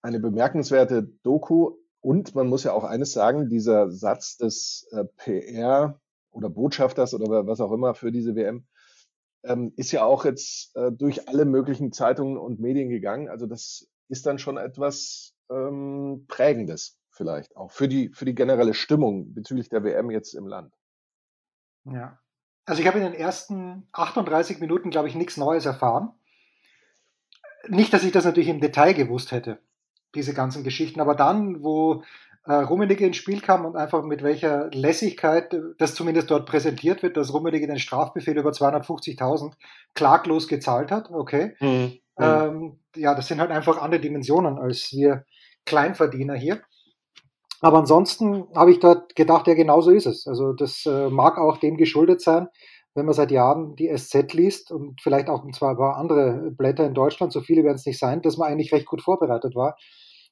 eine 0.00 0.18
bemerkenswerte 0.18 1.02
Doku. 1.22 1.76
Und 2.00 2.34
man 2.34 2.48
muss 2.48 2.64
ja 2.64 2.72
auch 2.72 2.84
eines 2.84 3.12
sagen, 3.12 3.48
dieser 3.48 3.90
Satz 3.90 4.38
des 4.38 4.88
äh, 4.92 5.04
PR 5.16 6.00
oder 6.30 6.48
Botschafters 6.48 7.12
oder 7.12 7.46
was 7.46 7.60
auch 7.60 7.72
immer 7.72 7.94
für 7.94 8.10
diese 8.10 8.34
WM 8.34 8.66
ähm, 9.44 9.72
ist 9.76 9.92
ja 9.92 10.04
auch 10.04 10.24
jetzt 10.24 10.76
äh, 10.76 10.90
durch 10.92 11.28
alle 11.28 11.44
möglichen 11.44 11.92
Zeitungen 11.92 12.36
und 12.36 12.60
Medien 12.60 12.88
gegangen. 12.88 13.28
Also 13.28 13.46
das 13.46 13.88
ist 14.08 14.26
dann 14.26 14.38
schon 14.38 14.56
etwas 14.56 15.34
ähm, 15.50 16.24
Prägendes 16.28 16.98
vielleicht 17.18 17.56
auch 17.56 17.70
für 17.70 17.88
die, 17.88 18.10
für 18.14 18.24
die 18.24 18.34
generelle 18.34 18.74
Stimmung 18.74 19.34
bezüglich 19.34 19.68
der 19.68 19.84
WM 19.84 20.10
jetzt 20.10 20.34
im 20.34 20.46
Land. 20.46 20.72
Ja. 21.84 22.18
Also 22.64 22.80
ich 22.80 22.86
habe 22.86 22.98
in 22.98 23.04
den 23.04 23.14
ersten 23.14 23.88
38 23.92 24.60
Minuten, 24.60 24.90
glaube 24.90 25.08
ich, 25.08 25.14
nichts 25.14 25.36
Neues 25.36 25.66
erfahren. 25.66 26.10
Nicht, 27.66 27.92
dass 27.92 28.04
ich 28.04 28.12
das 28.12 28.24
natürlich 28.24 28.48
im 28.48 28.60
Detail 28.60 28.94
gewusst 28.94 29.32
hätte, 29.32 29.58
diese 30.14 30.32
ganzen 30.32 30.64
Geschichten, 30.64 31.00
aber 31.00 31.14
dann, 31.14 31.62
wo 31.62 32.04
äh, 32.48 32.54
Rummenigge 32.54 33.06
ins 33.06 33.18
Spiel 33.18 33.40
kam 33.40 33.66
und 33.66 33.76
einfach 33.76 34.02
mit 34.02 34.22
welcher 34.22 34.70
Lässigkeit 34.70 35.54
das 35.76 35.94
zumindest 35.94 36.30
dort 36.30 36.46
präsentiert 36.46 37.02
wird, 37.02 37.18
dass 37.18 37.32
Rummenigge 37.32 37.66
den 37.66 37.78
Strafbefehl 37.78 38.38
über 38.38 38.50
250.000 38.50 39.52
klaglos 39.94 40.48
gezahlt 40.48 40.90
hat, 40.90 41.10
okay. 41.10 41.54
Mhm. 41.60 41.98
Ähm, 42.18 42.80
ja, 42.96 43.14
das 43.14 43.28
sind 43.28 43.40
halt 43.40 43.50
einfach 43.50 43.80
andere 43.80 44.00
Dimensionen 44.00 44.58
als 44.58 44.90
wir 44.92 45.24
Kleinverdiener 45.66 46.34
hier. 46.34 46.62
Aber 47.60 47.78
ansonsten 47.78 48.46
habe 48.56 48.70
ich 48.70 48.80
dort 48.80 49.14
gedacht, 49.14 49.46
ja, 49.46 49.54
genau 49.54 49.82
so 49.82 49.90
ist 49.90 50.06
es. 50.06 50.26
Also 50.26 50.52
das 50.54 50.86
äh, 50.86 51.10
mag 51.10 51.36
auch 51.36 51.58
dem 51.58 51.76
geschuldet 51.76 52.22
sein, 52.22 52.48
wenn 52.94 53.04
man 53.04 53.14
seit 53.14 53.30
Jahren 53.30 53.76
die 53.76 53.94
SZ 53.94 54.32
liest 54.32 54.72
und 54.72 55.00
vielleicht 55.02 55.28
auch 55.28 55.44
ein 55.44 55.52
paar 55.52 55.96
andere 55.96 56.50
Blätter 56.50 56.86
in 56.86 56.94
Deutschland, 56.94 57.32
so 57.32 57.42
viele 57.42 57.62
werden 57.62 57.76
es 57.76 57.84
nicht 57.84 57.98
sein, 57.98 58.22
dass 58.22 58.38
man 58.38 58.50
eigentlich 58.50 58.72
recht 58.72 58.86
gut 58.86 59.02
vorbereitet 59.02 59.54
war 59.54 59.76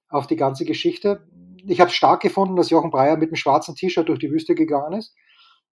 auf 0.09 0.27
die 0.27 0.37
ganze 0.37 0.65
Geschichte. 0.65 1.21
Ich 1.67 1.81
habe 1.81 1.91
stark 1.91 2.21
gefunden, 2.21 2.57
dass 2.57 2.71
Jochen 2.71 2.91
Breyer 2.91 3.17
mit 3.17 3.29
einem 3.29 3.37
schwarzen 3.37 3.75
T-Shirt 3.75 4.09
durch 4.09 4.19
die 4.19 4.31
Wüste 4.31 4.55
gegangen 4.55 4.99
ist. 4.99 5.15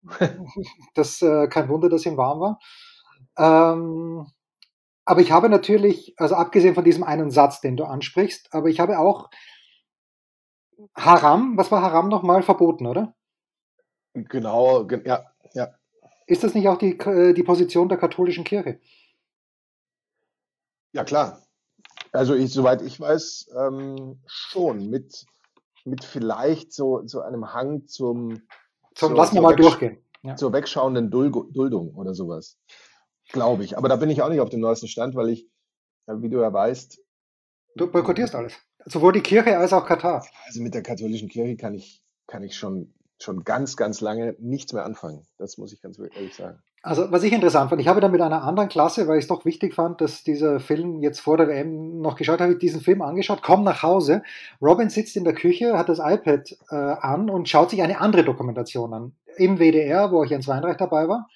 das 0.96 1.22
äh, 1.22 1.48
kein 1.48 1.70
Wunder, 1.70 1.90
dass 1.90 2.06
ihm 2.06 2.18
warm 2.18 2.40
war. 2.40 2.60
Ähm, 3.38 4.28
aber 5.06 5.22
ich 5.22 5.32
habe 5.32 5.50
natürlich, 5.50 6.14
also 6.18 6.36
abgesehen 6.36 6.76
von 6.76 6.84
diesem 6.84 7.04
einen 7.04 7.32
Satz, 7.32 7.62
den 7.62 7.76
du 7.76 7.84
ansprichst, 7.86 8.54
aber 8.54 8.70
ich 8.70 8.80
habe 8.80 9.00
auch 9.00 9.30
Haram, 10.96 11.58
was 11.58 11.72
war 11.72 11.82
Haram 11.82 12.10
nochmal? 12.10 12.44
Verboten, 12.44 12.86
oder? 12.86 13.16
Genau, 14.14 14.88
ja, 15.06 15.26
ja. 15.54 15.70
Ist 16.28 16.44
das 16.44 16.54
nicht 16.54 16.68
auch 16.68 16.78
die, 16.78 16.98
äh, 17.00 17.34
die 17.34 17.44
Position 17.44 17.90
der 17.90 17.98
katholischen 17.98 18.44
Kirche? 18.44 18.80
Ja, 20.92 21.04
klar. 21.04 21.42
Also 22.12 22.36
ich, 22.36 22.52
soweit 22.52 22.82
ich 22.82 23.00
weiß, 23.00 23.50
ähm, 23.58 24.22
schon 24.28 24.90
mit, 24.90 25.26
mit 25.86 26.04
vielleicht 26.04 26.74
so, 26.74 27.02
so 27.06 27.22
einem 27.22 27.54
Hang 27.54 27.88
zum, 27.88 28.42
zum 28.96 29.16
Lassen 29.16 29.36
wir 29.36 29.42
mal 29.42 29.56
durchgehen. 29.56 30.04
Ja. 30.22 30.36
Zur 30.36 30.52
wegschauenden 30.52 31.10
Duldung 31.10 31.96
oder 31.96 32.14
sowas. 32.14 32.58
Glaube 33.32 33.64
ich. 33.64 33.78
Aber 33.78 33.88
da 33.88 33.96
bin 33.96 34.10
ich 34.10 34.22
auch 34.22 34.30
nicht 34.30 34.42
auf 34.42 34.50
dem 34.50 34.60
neuesten 34.60 34.88
Stand, 34.88 35.16
weil 35.16 35.30
ich, 35.30 35.48
wie 36.08 36.30
du 36.30 36.42
ja 36.42 36.52
weißt, 36.52 37.00
Du 37.76 37.88
boykottierst 37.88 38.36
alles. 38.36 38.54
Sowohl 38.86 39.14
die 39.14 39.22
Kirche 39.22 39.58
als 39.58 39.74
auch 39.74 39.86
Katar. 39.86 40.26
Also 40.46 40.62
mit 40.62 40.74
der 40.74 40.84
katholischen 40.84 41.30
Kirche 41.30 41.56
kann 41.56 41.74
ich, 41.74 42.04
kann 42.28 42.44
ich 42.44 42.58
schon, 42.58 42.94
schon 43.22 43.44
ganz, 43.44 43.78
ganz 43.78 44.02
lange 44.02 44.36
nichts 44.40 44.74
mehr 44.74 44.86
anfangen. 44.86 45.26
Das 45.38 45.58
muss 45.58 45.74
ich 45.74 45.82
ganz 45.82 46.00
ehrlich 46.00 46.36
sagen. 46.36 46.62
Also, 46.82 47.12
was 47.12 47.24
ich 47.24 47.34
interessant 47.34 47.70
fand, 47.70 47.82
ich 47.82 47.90
habe 47.90 48.00
da 48.00 48.08
mit 48.08 48.22
einer 48.22 48.44
anderen 48.44 48.70
Klasse, 48.70 49.08
weil 49.08 49.18
ich 49.18 49.24
es 49.24 49.28
doch 49.28 49.44
wichtig 49.44 49.74
fand, 49.74 50.00
dass 50.00 50.24
dieser 50.24 50.62
Film 50.62 51.02
jetzt 51.02 51.20
vor 51.20 51.36
der 51.36 51.50
WM 51.50 52.00
noch 52.00 52.16
geschaut 52.16 52.40
habe, 52.40 52.54
ich 52.54 52.60
diesen 52.60 52.80
Film 52.80 53.02
angeschaut, 53.02 53.42
komm 53.42 53.64
nach 53.64 53.84
Hause. 53.84 54.24
Robin 54.62 54.90
sitzt 54.90 55.18
in 55.18 55.26
der 55.26 55.34
Küche, 55.34 55.78
hat 55.78 55.90
das 55.90 56.00
iPad 56.00 56.56
äh, 56.70 56.76
an 56.76 57.30
und 57.30 57.50
schaut 57.50 57.72
sich 57.72 57.82
eine 57.82 58.00
andere 58.00 58.24
Dokumentation 58.24 58.94
an. 58.94 59.12
Im 59.36 59.58
WDR, 59.58 60.12
wo 60.12 60.22
auch 60.22 60.26
Jens 60.26 60.48
Weinreich 60.48 60.78
dabei 60.78 61.10
war. 61.10 61.28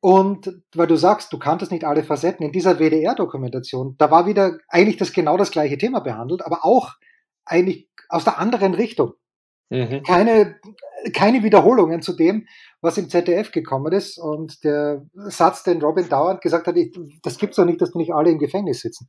Und 0.00 0.62
weil 0.74 0.86
du 0.86 0.96
sagst, 0.96 1.32
du 1.32 1.38
kanntest 1.38 1.72
nicht 1.72 1.84
alle 1.84 2.02
Facetten 2.02 2.44
in 2.44 2.52
dieser 2.52 2.78
WDR-Dokumentation, 2.78 3.96
da 3.98 4.10
war 4.10 4.26
wieder 4.26 4.58
eigentlich 4.68 4.98
das 4.98 5.12
genau 5.12 5.36
das 5.36 5.50
gleiche 5.50 5.78
Thema 5.78 6.00
behandelt, 6.00 6.44
aber 6.44 6.64
auch 6.64 6.92
eigentlich 7.44 7.88
aus 8.08 8.24
der 8.24 8.38
anderen 8.38 8.74
Richtung. 8.74 9.14
Mhm. 9.70 10.02
Keine, 10.02 10.56
keine 11.14 11.42
Wiederholungen 11.42 12.02
zu 12.02 12.12
dem, 12.12 12.46
was 12.84 12.98
im 12.98 13.08
ZDF 13.08 13.50
gekommen 13.50 13.92
ist. 13.92 14.18
Und 14.18 14.62
der 14.62 15.06
Satz, 15.14 15.62
den 15.62 15.82
Robin 15.82 16.08
dauernd 16.08 16.42
gesagt 16.42 16.66
hat, 16.66 16.76
ich, 16.76 16.96
das 17.22 17.38
gibt's 17.38 17.56
doch 17.56 17.64
nicht, 17.64 17.80
dass 17.80 17.92
die 17.92 17.98
nicht 17.98 18.12
alle 18.14 18.30
im 18.30 18.38
Gefängnis 18.38 18.80
sitzen. 18.80 19.08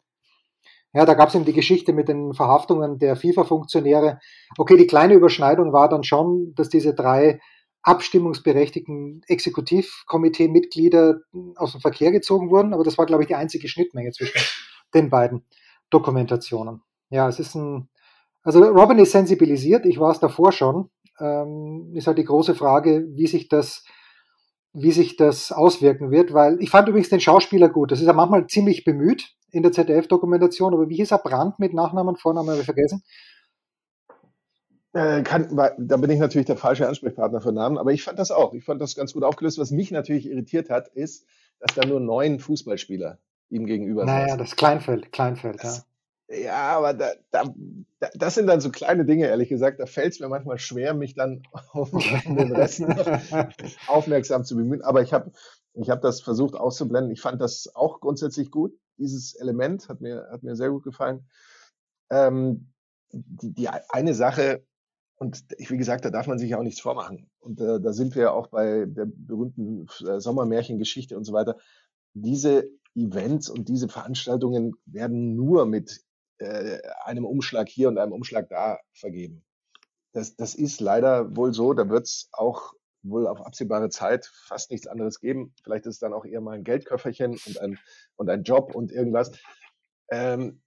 Ja, 0.93 1.05
da 1.05 1.13
gab 1.13 1.27
es 1.27 1.35
eben 1.35 1.43
die 1.43 1.53
Geschichte 1.53 1.91
mit 1.91 2.07
den 2.07 2.33
Verhaftungen 2.33 2.99
der 2.99 3.17
FIFA-Funktionäre. 3.17 4.19
Okay, 4.57 4.77
die 4.77 4.87
kleine 4.87 5.13
Überschneidung 5.13 5.73
war 5.73 5.89
dann 5.89 6.05
schon, 6.05 6.53
dass 6.55 6.69
diese 6.69 6.93
drei 6.93 7.41
abstimmungsberechtigten 7.83 9.21
Exekutivkomitee-Mitglieder 9.27 11.19
aus 11.57 11.73
dem 11.73 11.81
Verkehr 11.81 12.13
gezogen 12.13 12.49
wurden, 12.49 12.73
aber 12.73 12.85
das 12.85 12.97
war, 12.97 13.05
glaube 13.05 13.23
ich, 13.23 13.27
die 13.27 13.35
einzige 13.35 13.67
Schnittmenge 13.67 14.11
zwischen 14.11 14.41
den 14.93 15.09
beiden 15.09 15.45
Dokumentationen. 15.89 16.81
Ja, 17.09 17.27
es 17.27 17.39
ist 17.39 17.55
ein, 17.55 17.89
also 18.41 18.63
Robin 18.63 18.97
ist 18.99 19.11
sensibilisiert, 19.11 19.85
ich 19.85 19.99
war 19.99 20.11
es 20.11 20.19
davor 20.19 20.53
schon. 20.53 20.89
Ähm, 21.19 21.91
ist 21.93 22.07
halt 22.07 22.17
die 22.17 22.25
große 22.25 22.55
Frage, 22.55 23.07
wie 23.11 23.27
sich 23.27 23.47
das, 23.47 23.85
wie 24.73 24.91
sich 24.91 25.15
das 25.15 25.51
auswirken 25.51 26.11
wird, 26.11 26.33
weil 26.33 26.61
ich 26.61 26.69
fand 26.69 26.89
übrigens 26.89 27.09
den 27.09 27.21
Schauspieler 27.21 27.69
gut. 27.69 27.91
Das 27.91 27.99
ist 28.01 28.07
ja 28.07 28.13
manchmal 28.13 28.47
ziemlich 28.47 28.83
bemüht 28.83 29.33
in 29.51 29.63
der 29.63 29.71
ZDF-Dokumentation, 29.71 30.73
aber 30.73 30.89
wie 30.89 30.97
hieß 30.97 31.11
er? 31.11 31.19
Brand 31.19 31.59
mit 31.59 31.73
Nachnamen, 31.73 32.17
Vornamen 32.17 32.49
habe 32.49 32.59
ich 32.59 32.65
vergessen. 32.65 33.03
Äh, 34.95 35.23
kann, 35.23 35.55
da 35.77 35.97
bin 35.97 36.09
ich 36.09 36.19
natürlich 36.19 36.47
der 36.47 36.55
falsche 36.55 36.87
Ansprechpartner 36.87 37.41
für 37.41 37.51
Namen, 37.51 37.77
aber 37.77 37.91
ich 37.91 38.03
fand 38.03 38.17
das 38.17 38.31
auch. 38.31 38.53
Ich 38.53 38.63
fand 38.63 38.81
das 38.81 38.95
ganz 38.95 39.11
gut 39.11 39.23
aufgelöst. 39.23 39.59
Was 39.59 39.71
mich 39.71 39.91
natürlich 39.91 40.25
irritiert 40.29 40.69
hat, 40.69 40.87
ist, 40.87 41.25
dass 41.59 41.75
da 41.75 41.85
nur 41.85 41.99
neun 41.99 42.39
Fußballspieler 42.39 43.19
ihm 43.49 43.65
gegenüber 43.65 44.01
sind. 44.01 44.13
Naja, 44.13 44.37
das 44.37 44.55
Kleinfeld, 44.55 45.11
Kleinfeld, 45.11 45.61
das, 45.61 45.77
ja. 45.79 45.83
Ja, 46.27 46.77
aber 46.77 46.93
da, 46.93 47.11
da, 47.31 47.53
das 48.15 48.33
sind 48.33 48.47
dann 48.47 48.59
so 48.59 48.71
kleine 48.71 49.05
Dinge, 49.05 49.27
ehrlich 49.27 49.49
gesagt. 49.49 49.79
Da 49.79 49.85
fällt 49.85 50.13
es 50.13 50.19
mir 50.19 50.27
manchmal 50.27 50.57
schwer, 50.57 50.93
mich 50.93 51.13
dann 51.13 51.43
auf 51.71 51.91
den 51.91 52.51
Rest 52.51 52.79
noch 52.79 53.07
aufmerksam 53.87 54.43
zu 54.43 54.55
bemühen. 54.55 54.81
Aber 54.81 55.01
ich 55.01 55.13
habe 55.13 55.31
ich 55.73 55.89
hab 55.89 56.01
das 56.01 56.21
versucht 56.21 56.55
auszublenden. 56.55 57.11
Ich 57.11 57.21
fand 57.21 57.41
das 57.41 57.75
auch 57.75 57.99
grundsätzlich 57.99 58.49
gut. 58.49 58.73
Dieses 58.97 59.35
Element 59.35 59.87
hat 59.89 60.01
mir, 60.01 60.27
hat 60.31 60.41
mir 60.41 60.55
sehr 60.55 60.71
gut 60.71 60.83
gefallen. 60.83 61.27
Ähm, 62.09 62.71
die, 63.11 63.53
die 63.53 63.69
eine 63.69 64.13
Sache, 64.13 64.65
und 65.17 65.45
wie 65.57 65.77
gesagt, 65.77 66.05
da 66.05 66.09
darf 66.09 66.27
man 66.27 66.39
sich 66.39 66.49
ja 66.49 66.57
auch 66.57 66.63
nichts 66.63 66.81
vormachen. 66.81 67.29
Und 67.39 67.61
äh, 67.61 67.79
da 67.79 67.93
sind 67.93 68.15
wir 68.15 68.23
ja 68.23 68.31
auch 68.31 68.47
bei 68.47 68.85
der 68.85 69.05
berühmten 69.05 69.87
äh, 70.05 70.19
Sommermärchengeschichte 70.19 71.15
und 71.15 71.23
so 71.23 71.33
weiter. 71.33 71.57
Diese 72.13 72.67
Events 72.95 73.49
und 73.49 73.69
diese 73.69 73.89
Veranstaltungen 73.89 74.73
werden 74.85 75.35
nur 75.35 75.65
mit 75.65 76.01
äh, 76.39 76.79
einem 77.03 77.25
Umschlag 77.25 77.69
hier 77.69 77.87
und 77.87 77.97
einem 77.97 78.13
Umschlag 78.13 78.49
da 78.49 78.79
vergeben. 78.93 79.43
Das, 80.13 80.35
das 80.35 80.55
ist 80.55 80.79
leider 80.79 81.35
wohl 81.35 81.53
so. 81.53 81.73
Da 81.73 81.89
wird 81.89 82.05
es 82.05 82.29
auch 82.31 82.73
wohl 83.03 83.27
auf 83.27 83.41
absehbare 83.41 83.89
Zeit 83.89 84.31
fast 84.47 84.71
nichts 84.71 84.87
anderes 84.87 85.19
geben. 85.19 85.53
Vielleicht 85.63 85.85
ist 85.85 85.95
es 85.95 85.99
dann 85.99 86.13
auch 86.13 86.25
eher 86.25 86.41
mal 86.41 86.55
ein 86.55 86.63
Geldköfferchen 86.63 87.37
und 87.45 87.59
ein, 87.59 87.79
und 88.15 88.29
ein 88.29 88.43
Job 88.43 88.73
und 88.75 88.91
irgendwas. 88.91 89.31
Ähm, 90.09 90.61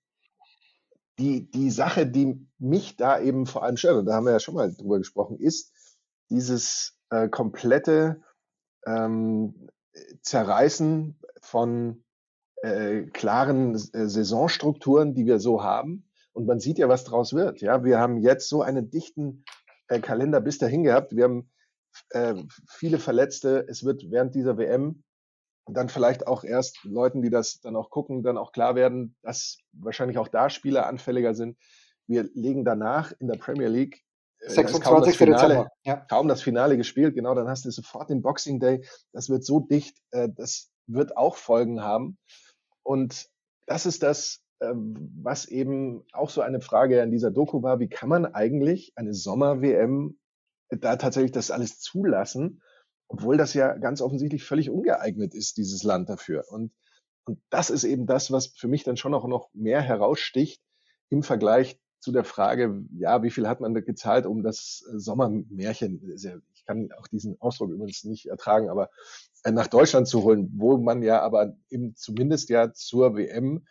die, 1.19 1.51
die 1.51 1.71
Sache, 1.71 2.07
die 2.07 2.47
mich 2.59 2.97
da 2.97 3.19
eben 3.21 3.47
vor 3.47 3.65
allem 3.65 3.77
stört, 3.77 3.97
und 3.97 4.07
da 4.07 4.15
haben 4.15 4.27
wir 4.27 4.33
ja 4.33 4.41
schon 4.41 4.55
mal 4.55 4.73
drüber 4.73 4.99
gesprochen, 4.99 5.39
ist 5.39 5.73
dieses 6.31 6.97
äh, 7.11 7.29
komplette 7.29 8.23
ähm, 8.87 9.69
Zerreißen 10.23 11.19
von 11.41 12.05
äh, 12.62 13.03
klaren 13.12 13.75
äh, 13.75 14.09
Saisonstrukturen, 14.09 15.15
die 15.15 15.27
wir 15.27 15.38
so 15.38 15.62
haben. 15.62 16.09
Und 16.33 16.47
man 16.47 16.61
sieht 16.61 16.79
ja, 16.79 16.88
was 16.88 17.05
draus 17.05 17.33
wird. 17.33 17.61
Ja, 17.61 17.85
wir 17.85 17.99
haben 17.99 18.19
jetzt 18.19 18.49
so 18.49 18.62
einen 18.62 18.91
dichten 18.91 19.45
äh, 19.88 20.00
Kalender 20.00 20.41
bis 20.41 20.59
dahin 20.59 20.85
gehabt. 20.85 21.15
Wir 21.17 21.25
haben 21.25 21.50
äh, 22.11 22.35
viele 22.69 22.99
Verletzte. 22.99 23.67
Es 23.69 23.85
wird 23.85 24.11
während 24.11 24.35
dieser 24.35 24.57
WM 24.57 25.03
dann 25.67 25.88
vielleicht 25.88 26.27
auch 26.27 26.45
erst 26.45 26.83
Leuten, 26.85 27.23
die 27.23 27.31
das 27.31 27.61
dann 27.61 27.77
auch 27.77 27.91
gucken, 27.91 28.23
dann 28.23 28.38
auch 28.38 28.53
klar 28.53 28.75
werden, 28.75 29.17
dass 29.23 29.59
wahrscheinlich 29.73 30.19
auch 30.19 30.29
da 30.29 30.50
Spieler 30.50 30.87
anfälliger 30.87 31.35
sind. 31.35 31.59
Wir 32.07 32.25
legen 32.35 32.65
danach 32.65 33.12
in 33.19 33.29
der 33.29 33.37
Premier 33.37 33.69
League 33.69 34.03
26. 34.41 34.81
Äh, 34.81 34.85
kaum 34.85 35.03
das, 35.03 35.17
Finale, 35.17 35.69
ja. 35.85 35.97
kaum 35.97 36.29
das 36.29 36.43
Finale 36.43 36.77
gespielt, 36.77 37.15
genau, 37.15 37.35
dann 37.35 37.49
hast 37.49 37.65
du 37.65 37.71
sofort 37.71 38.09
den 38.09 38.23
Boxing 38.23 38.61
Day. 38.61 38.85
Das 39.12 39.29
wird 39.29 39.45
so 39.45 39.61
dicht, 39.61 39.99
äh, 40.12 40.29
das 40.35 40.71
wird 40.87 41.17
auch 41.17 41.37
Folgen 41.37 41.83
haben. 41.83 42.19
Und 42.88 43.28
das 43.66 43.85
ist 43.85 44.02
das, 44.02 44.40
ähm, 44.62 45.12
was 45.21 45.45
eben 45.45 46.07
auch 46.14 46.30
so 46.30 46.40
eine 46.40 46.62
Frage 46.62 47.02
in 47.02 47.11
dieser 47.11 47.30
Doku 47.30 47.62
war, 47.62 47.80
wie 47.80 47.88
kann 47.90 48.09
man 48.09 48.25
eigentlich 48.25 48.95
eine 48.97 49.12
Sommer-WM 49.12 50.18
da 50.71 50.97
tatsächlich 50.97 51.33
das 51.33 51.50
alles 51.50 51.80
zulassen, 51.80 52.62
obwohl 53.07 53.37
das 53.37 53.52
ja 53.52 53.76
ganz 53.76 54.00
offensichtlich 54.00 54.42
völlig 54.42 54.71
ungeeignet 54.71 55.35
ist, 55.35 55.59
dieses 55.59 55.83
Land 55.83 56.09
dafür. 56.09 56.47
Und, 56.49 56.73
und 57.25 57.38
das 57.50 57.68
ist 57.68 57.85
eben 57.85 58.07
das, 58.07 58.33
was 58.33 58.47
für 58.47 58.68
mich 58.68 58.85
dann 58.85 58.97
schon 58.97 59.12
auch 59.12 59.28
noch 59.28 59.50
mehr 59.52 59.83
heraussticht 59.83 60.62
im 61.11 61.23
Vergleich 61.23 61.78
zu 62.00 62.11
der 62.11 62.25
Frage, 62.25 62.87
ja, 62.97 63.23
wie 63.23 63.30
viel 63.30 63.47
hat 63.47 63.61
man 63.61 63.75
da 63.75 63.80
gezahlt, 63.80 64.25
um 64.25 64.42
das 64.42 64.78
Sommermärchen, 64.95 66.00
ich 66.11 66.48
kann 66.69 66.93
auch 66.93 67.09
diesen 67.09 67.41
Ausdruck 67.41 67.71
übrigens 67.71 68.05
nicht 68.05 68.27
ertragen, 68.27 68.69
aber 68.69 68.91
äh, 69.43 69.51
nach 69.51 69.67
Deutschland 69.67 70.07
zu 70.07 70.23
holen, 70.23 70.53
wo 70.55 70.77
man 70.77 71.03
ja 71.03 71.23
aber 71.23 71.57
eben 71.71 71.97
zumindest 71.97 72.51
ja 72.51 72.73
zur 72.73 73.17
WM 73.17 73.67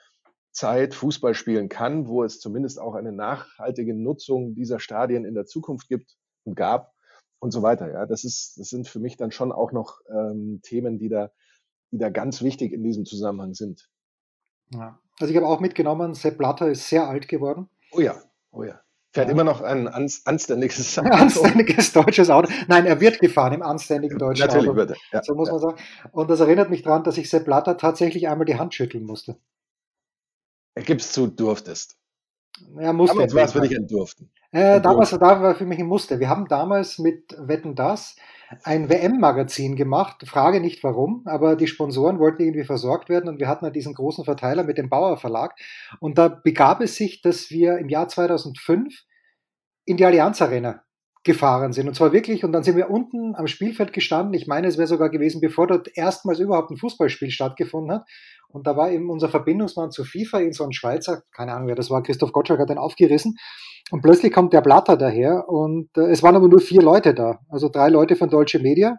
Zeit 0.51 0.95
Fußball 0.95 1.35
spielen 1.35 1.69
kann, 1.69 2.07
wo 2.07 2.23
es 2.23 2.39
zumindest 2.39 2.79
auch 2.79 2.95
eine 2.95 3.11
nachhaltige 3.11 3.93
Nutzung 3.93 4.55
dieser 4.55 4.79
Stadien 4.79 5.23
in 5.23 5.35
der 5.35 5.45
Zukunft 5.45 5.87
gibt 5.87 6.17
und 6.43 6.55
gab 6.55 6.93
und 7.39 7.51
so 7.51 7.61
weiter. 7.61 7.91
Ja, 7.91 8.07
das 8.07 8.23
ist, 8.23 8.57
das 8.57 8.69
sind 8.69 8.87
für 8.87 8.99
mich 8.99 9.17
dann 9.17 9.31
schon 9.31 9.51
auch 9.51 9.71
noch 9.71 10.01
ähm, 10.09 10.59
Themen, 10.63 10.97
die 10.97 11.09
da, 11.09 11.31
die 11.91 11.99
da 11.99 12.09
ganz 12.09 12.41
wichtig 12.41 12.73
in 12.73 12.83
diesem 12.83 13.05
Zusammenhang 13.05 13.53
sind. 13.53 13.91
Ja. 14.73 14.99
Also 15.19 15.31
ich 15.31 15.37
habe 15.37 15.47
auch 15.47 15.59
mitgenommen, 15.59 16.15
Sepp 16.15 16.39
Blatter 16.39 16.69
ist 16.69 16.89
sehr 16.89 17.07
alt 17.07 17.27
geworden. 17.27 17.69
Oh 17.91 17.99
ja, 17.99 18.19
oh 18.51 18.63
ja. 18.63 18.81
Fährt 19.17 19.29
ja. 19.29 19.33
immer 19.33 19.43
noch 19.43 19.61
ein 19.61 19.87
anständiges 19.87 20.99
Auto. 20.99 21.09
Anständiges 21.09 21.91
deutsches 21.91 22.29
Auto. 22.29 22.51
Nein, 22.67 22.85
er 22.85 23.01
wird 23.01 23.19
gefahren 23.19 23.53
im 23.53 23.63
anständigen 23.63 24.19
deutschen 24.19 24.45
Natürlich 24.45 24.69
Auto. 24.69 24.77
Natürlich 24.77 24.99
wird 24.99 25.11
er. 25.11 25.17
Ja, 25.17 25.23
so 25.23 25.33
muss 25.33 25.47
ja. 25.47 25.53
man 25.53 25.61
sagen. 25.61 25.77
Und 26.11 26.29
das 26.29 26.39
erinnert 26.39 26.69
mich 26.69 26.83
daran, 26.83 27.03
dass 27.03 27.17
ich 27.17 27.27
Sepp 27.27 27.45
Blatter 27.45 27.77
tatsächlich 27.77 28.27
einmal 28.27 28.45
die 28.45 28.59
Hand 28.59 28.75
schütteln 28.75 29.05
musste. 29.05 29.37
Er 30.75 30.83
gibst 30.83 31.13
zu, 31.13 31.25
durftest. 31.25 31.97
Er 32.77 32.93
musste. 32.93 33.15
Damals 33.15 33.33
war 33.33 33.43
es 33.45 33.53
für 33.53 33.61
dich 33.61 33.75
ein 33.75 33.87
Durften. 33.87 34.29
Äh, 34.51 34.81
damals 34.81 35.11
war 35.19 35.55
für 35.55 35.65
mich 35.65 35.79
ein 35.79 35.87
Muster. 35.87 36.19
Wir 36.19 36.29
haben 36.29 36.47
damals 36.47 36.99
mit 36.99 37.35
Wetten 37.39 37.73
das 37.73 38.17
ein 38.63 38.87
WM-Magazin 38.87 39.75
gemacht. 39.75 40.27
Frage 40.27 40.61
nicht 40.61 40.83
warum, 40.83 41.23
aber 41.25 41.55
die 41.55 41.67
Sponsoren 41.67 42.19
wollten 42.19 42.43
irgendwie 42.43 42.63
versorgt 42.63 43.09
werden 43.09 43.29
und 43.29 43.39
wir 43.39 43.47
hatten 43.47 43.71
diesen 43.73 43.95
großen 43.95 44.25
Verteiler 44.25 44.63
mit 44.63 44.77
dem 44.77 44.89
Bauer 44.89 45.17
Verlag. 45.17 45.55
Und 45.99 46.19
da 46.19 46.27
begab 46.27 46.81
es 46.81 46.95
sich, 46.95 47.21
dass 47.21 47.49
wir 47.49 47.79
im 47.79 47.89
Jahr 47.89 48.07
2005 48.07 49.06
in 49.87 49.97
die 49.97 50.05
Allianz 50.05 50.41
Arena 50.41 50.83
gefahren 51.23 51.73
sind. 51.73 51.87
Und 51.87 51.95
zwar 51.95 52.13
wirklich, 52.13 52.43
und 52.43 52.51
dann 52.51 52.63
sind 52.63 52.77
wir 52.77 52.89
unten 52.89 53.35
am 53.35 53.47
Spielfeld 53.47 53.91
gestanden. 53.91 54.33
Ich 54.33 54.47
meine, 54.47 54.67
es 54.67 54.77
wäre 54.77 54.87
sogar 54.87 55.09
gewesen, 55.09 55.41
bevor 55.41 55.67
dort 55.67 55.89
erstmals 55.95 56.39
überhaupt 56.39 56.71
ein 56.71 56.77
Fußballspiel 56.77 57.31
stattgefunden 57.31 57.91
hat. 57.91 58.07
Und 58.49 58.65
da 58.65 58.77
war 58.77 58.91
eben 58.91 59.09
unser 59.09 59.27
Verbindungsmann 59.27 59.91
zu 59.91 60.05
FIFA, 60.05 60.39
in 60.39 60.53
so 60.53 60.63
ein 60.63 60.71
Schweizer, 60.71 61.23
keine 61.35 61.53
Ahnung 61.53 61.67
wer 61.67 61.75
das 61.75 61.89
war, 61.89 62.01
Christoph 62.01 62.31
Gottschalk 62.31 62.59
hat 62.59 62.69
den 62.69 62.77
aufgerissen. 62.77 63.35
Und 63.91 64.01
plötzlich 64.01 64.33
kommt 64.33 64.53
der 64.53 64.61
Blatter 64.61 64.97
daher 64.97 65.47
und 65.47 65.89
äh, 65.97 66.11
es 66.11 66.23
waren 66.23 66.35
aber 66.35 66.47
nur 66.47 66.59
vier 66.59 66.81
Leute 66.81 67.13
da. 67.13 67.39
Also 67.49 67.69
drei 67.69 67.89
Leute 67.89 68.15
von 68.15 68.29
Deutsche 68.29 68.59
Media, 68.59 68.97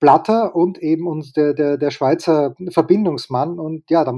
Blatter 0.00 0.54
und 0.54 0.78
eben 0.78 1.06
uns 1.06 1.32
der, 1.32 1.54
der, 1.54 1.78
der 1.78 1.90
Schweizer 1.90 2.54
Verbindungsmann. 2.70 3.58
Und 3.58 3.84
ja, 3.90 4.04
da, 4.04 4.12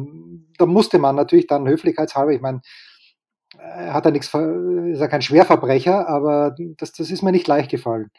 da 0.58 0.66
musste 0.66 0.98
man 0.98 1.16
natürlich 1.16 1.46
dann 1.46 1.68
höflichkeitshalber, 1.68 2.32
ich 2.32 2.40
meine, 2.40 2.60
hat 3.62 4.06
er 4.06 4.12
nichts, 4.12 4.28
ist 4.28 5.00
ja 5.00 5.08
kein 5.08 5.22
Schwerverbrecher, 5.22 6.08
aber 6.08 6.54
das, 6.76 6.92
das 6.92 7.10
ist 7.10 7.22
mir 7.22 7.32
nicht 7.32 7.46
leicht 7.48 7.70
gefallen, 7.70 8.10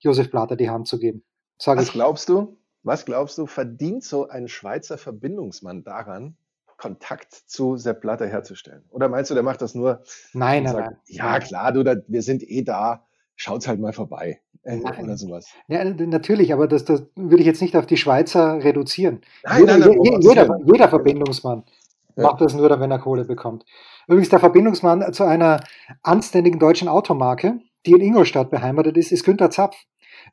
Josef 0.00 0.30
Blatter 0.30 0.56
die 0.56 0.70
Hand 0.70 0.88
zu 0.88 0.98
geben. 0.98 1.22
Was 1.64 1.88
ich. 1.88 1.92
glaubst 1.92 2.28
du? 2.28 2.56
Was 2.82 3.04
glaubst 3.04 3.36
du, 3.36 3.46
verdient 3.46 4.04
so 4.04 4.28
ein 4.28 4.48
Schweizer 4.48 4.96
Verbindungsmann 4.96 5.84
daran, 5.84 6.36
Kontakt 6.78 7.34
zu 7.34 7.76
Sepp 7.76 8.00
Blatter 8.00 8.26
herzustellen? 8.26 8.84
Oder 8.90 9.10
meinst 9.10 9.30
du, 9.30 9.34
der 9.34 9.42
macht 9.42 9.60
das 9.60 9.74
nur? 9.74 10.02
Nein, 10.32 10.62
nein, 10.62 10.72
sagt, 10.72 10.86
nein. 10.86 10.98
Ja, 11.06 11.38
klar, 11.40 11.72
du, 11.72 11.82
da, 11.82 11.96
wir 12.06 12.22
sind 12.22 12.42
eh 12.42 12.62
da. 12.62 13.04
Schaut's 13.36 13.68
halt 13.68 13.80
mal 13.80 13.92
vorbei. 13.92 14.40
Äh, 14.62 14.78
oder 14.78 15.16
sowas. 15.16 15.48
Ja, 15.68 15.84
natürlich, 15.84 16.52
aber 16.52 16.68
das, 16.68 16.84
das 16.84 17.04
würde 17.16 17.40
ich 17.40 17.46
jetzt 17.46 17.62
nicht 17.62 17.76
auf 17.76 17.86
die 17.86 17.96
Schweizer 17.96 18.62
reduzieren. 18.62 19.20
Nein, 19.44 19.60
jeder, 19.60 19.78
nein, 19.78 19.88
nein, 19.88 20.20
jeder, 20.20 20.48
Willen. 20.48 20.66
jeder 20.66 20.88
Verbindungsmann 20.88 21.64
Ja. 22.20 22.28
macht 22.28 22.40
das 22.40 22.54
nur, 22.54 22.68
dann, 22.68 22.80
wenn 22.80 22.90
er 22.90 22.98
Kohle 22.98 23.24
bekommt. 23.24 23.64
Übrigens, 24.06 24.28
der 24.28 24.40
Verbindungsmann 24.40 25.12
zu 25.12 25.24
einer 25.24 25.60
anständigen 26.02 26.58
deutschen 26.58 26.88
Automarke, 26.88 27.58
die 27.86 27.92
in 27.92 28.00
Ingolstadt 28.00 28.50
beheimatet 28.50 28.96
ist, 28.96 29.12
ist 29.12 29.24
Günter 29.24 29.50
Zapf. 29.50 29.76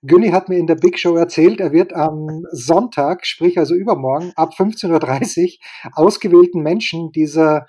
Günni 0.02 0.30
hat 0.30 0.50
mir 0.50 0.58
in 0.58 0.68
der 0.68 0.76
Big 0.76 1.00
Show 1.00 1.16
erzählt, 1.16 1.60
er 1.60 1.72
wird 1.72 1.94
am 1.94 2.46
Sonntag, 2.52 3.26
sprich 3.26 3.58
also 3.58 3.74
übermorgen, 3.74 4.34
ab 4.36 4.54
15.30 4.58 5.58
Uhr 5.86 5.92
ausgewählten 5.94 6.62
Menschen 6.62 7.12
dieser 7.12 7.68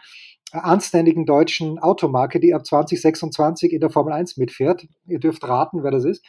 anständigen 0.51 1.27
deutschen 1.27 1.79
Automarke, 1.79 2.41
die 2.41 2.55
ab 2.55 2.65
2026 2.65 3.73
in 3.73 3.81
der 3.81 3.91
Formel 3.91 4.13
1 4.13 4.37
mitfährt, 4.37 4.87
ihr 5.07 5.21
dürft 5.21 5.47
raten, 5.47 5.83
wer 5.83 5.91
das 5.91 6.05
ist, 6.05 6.25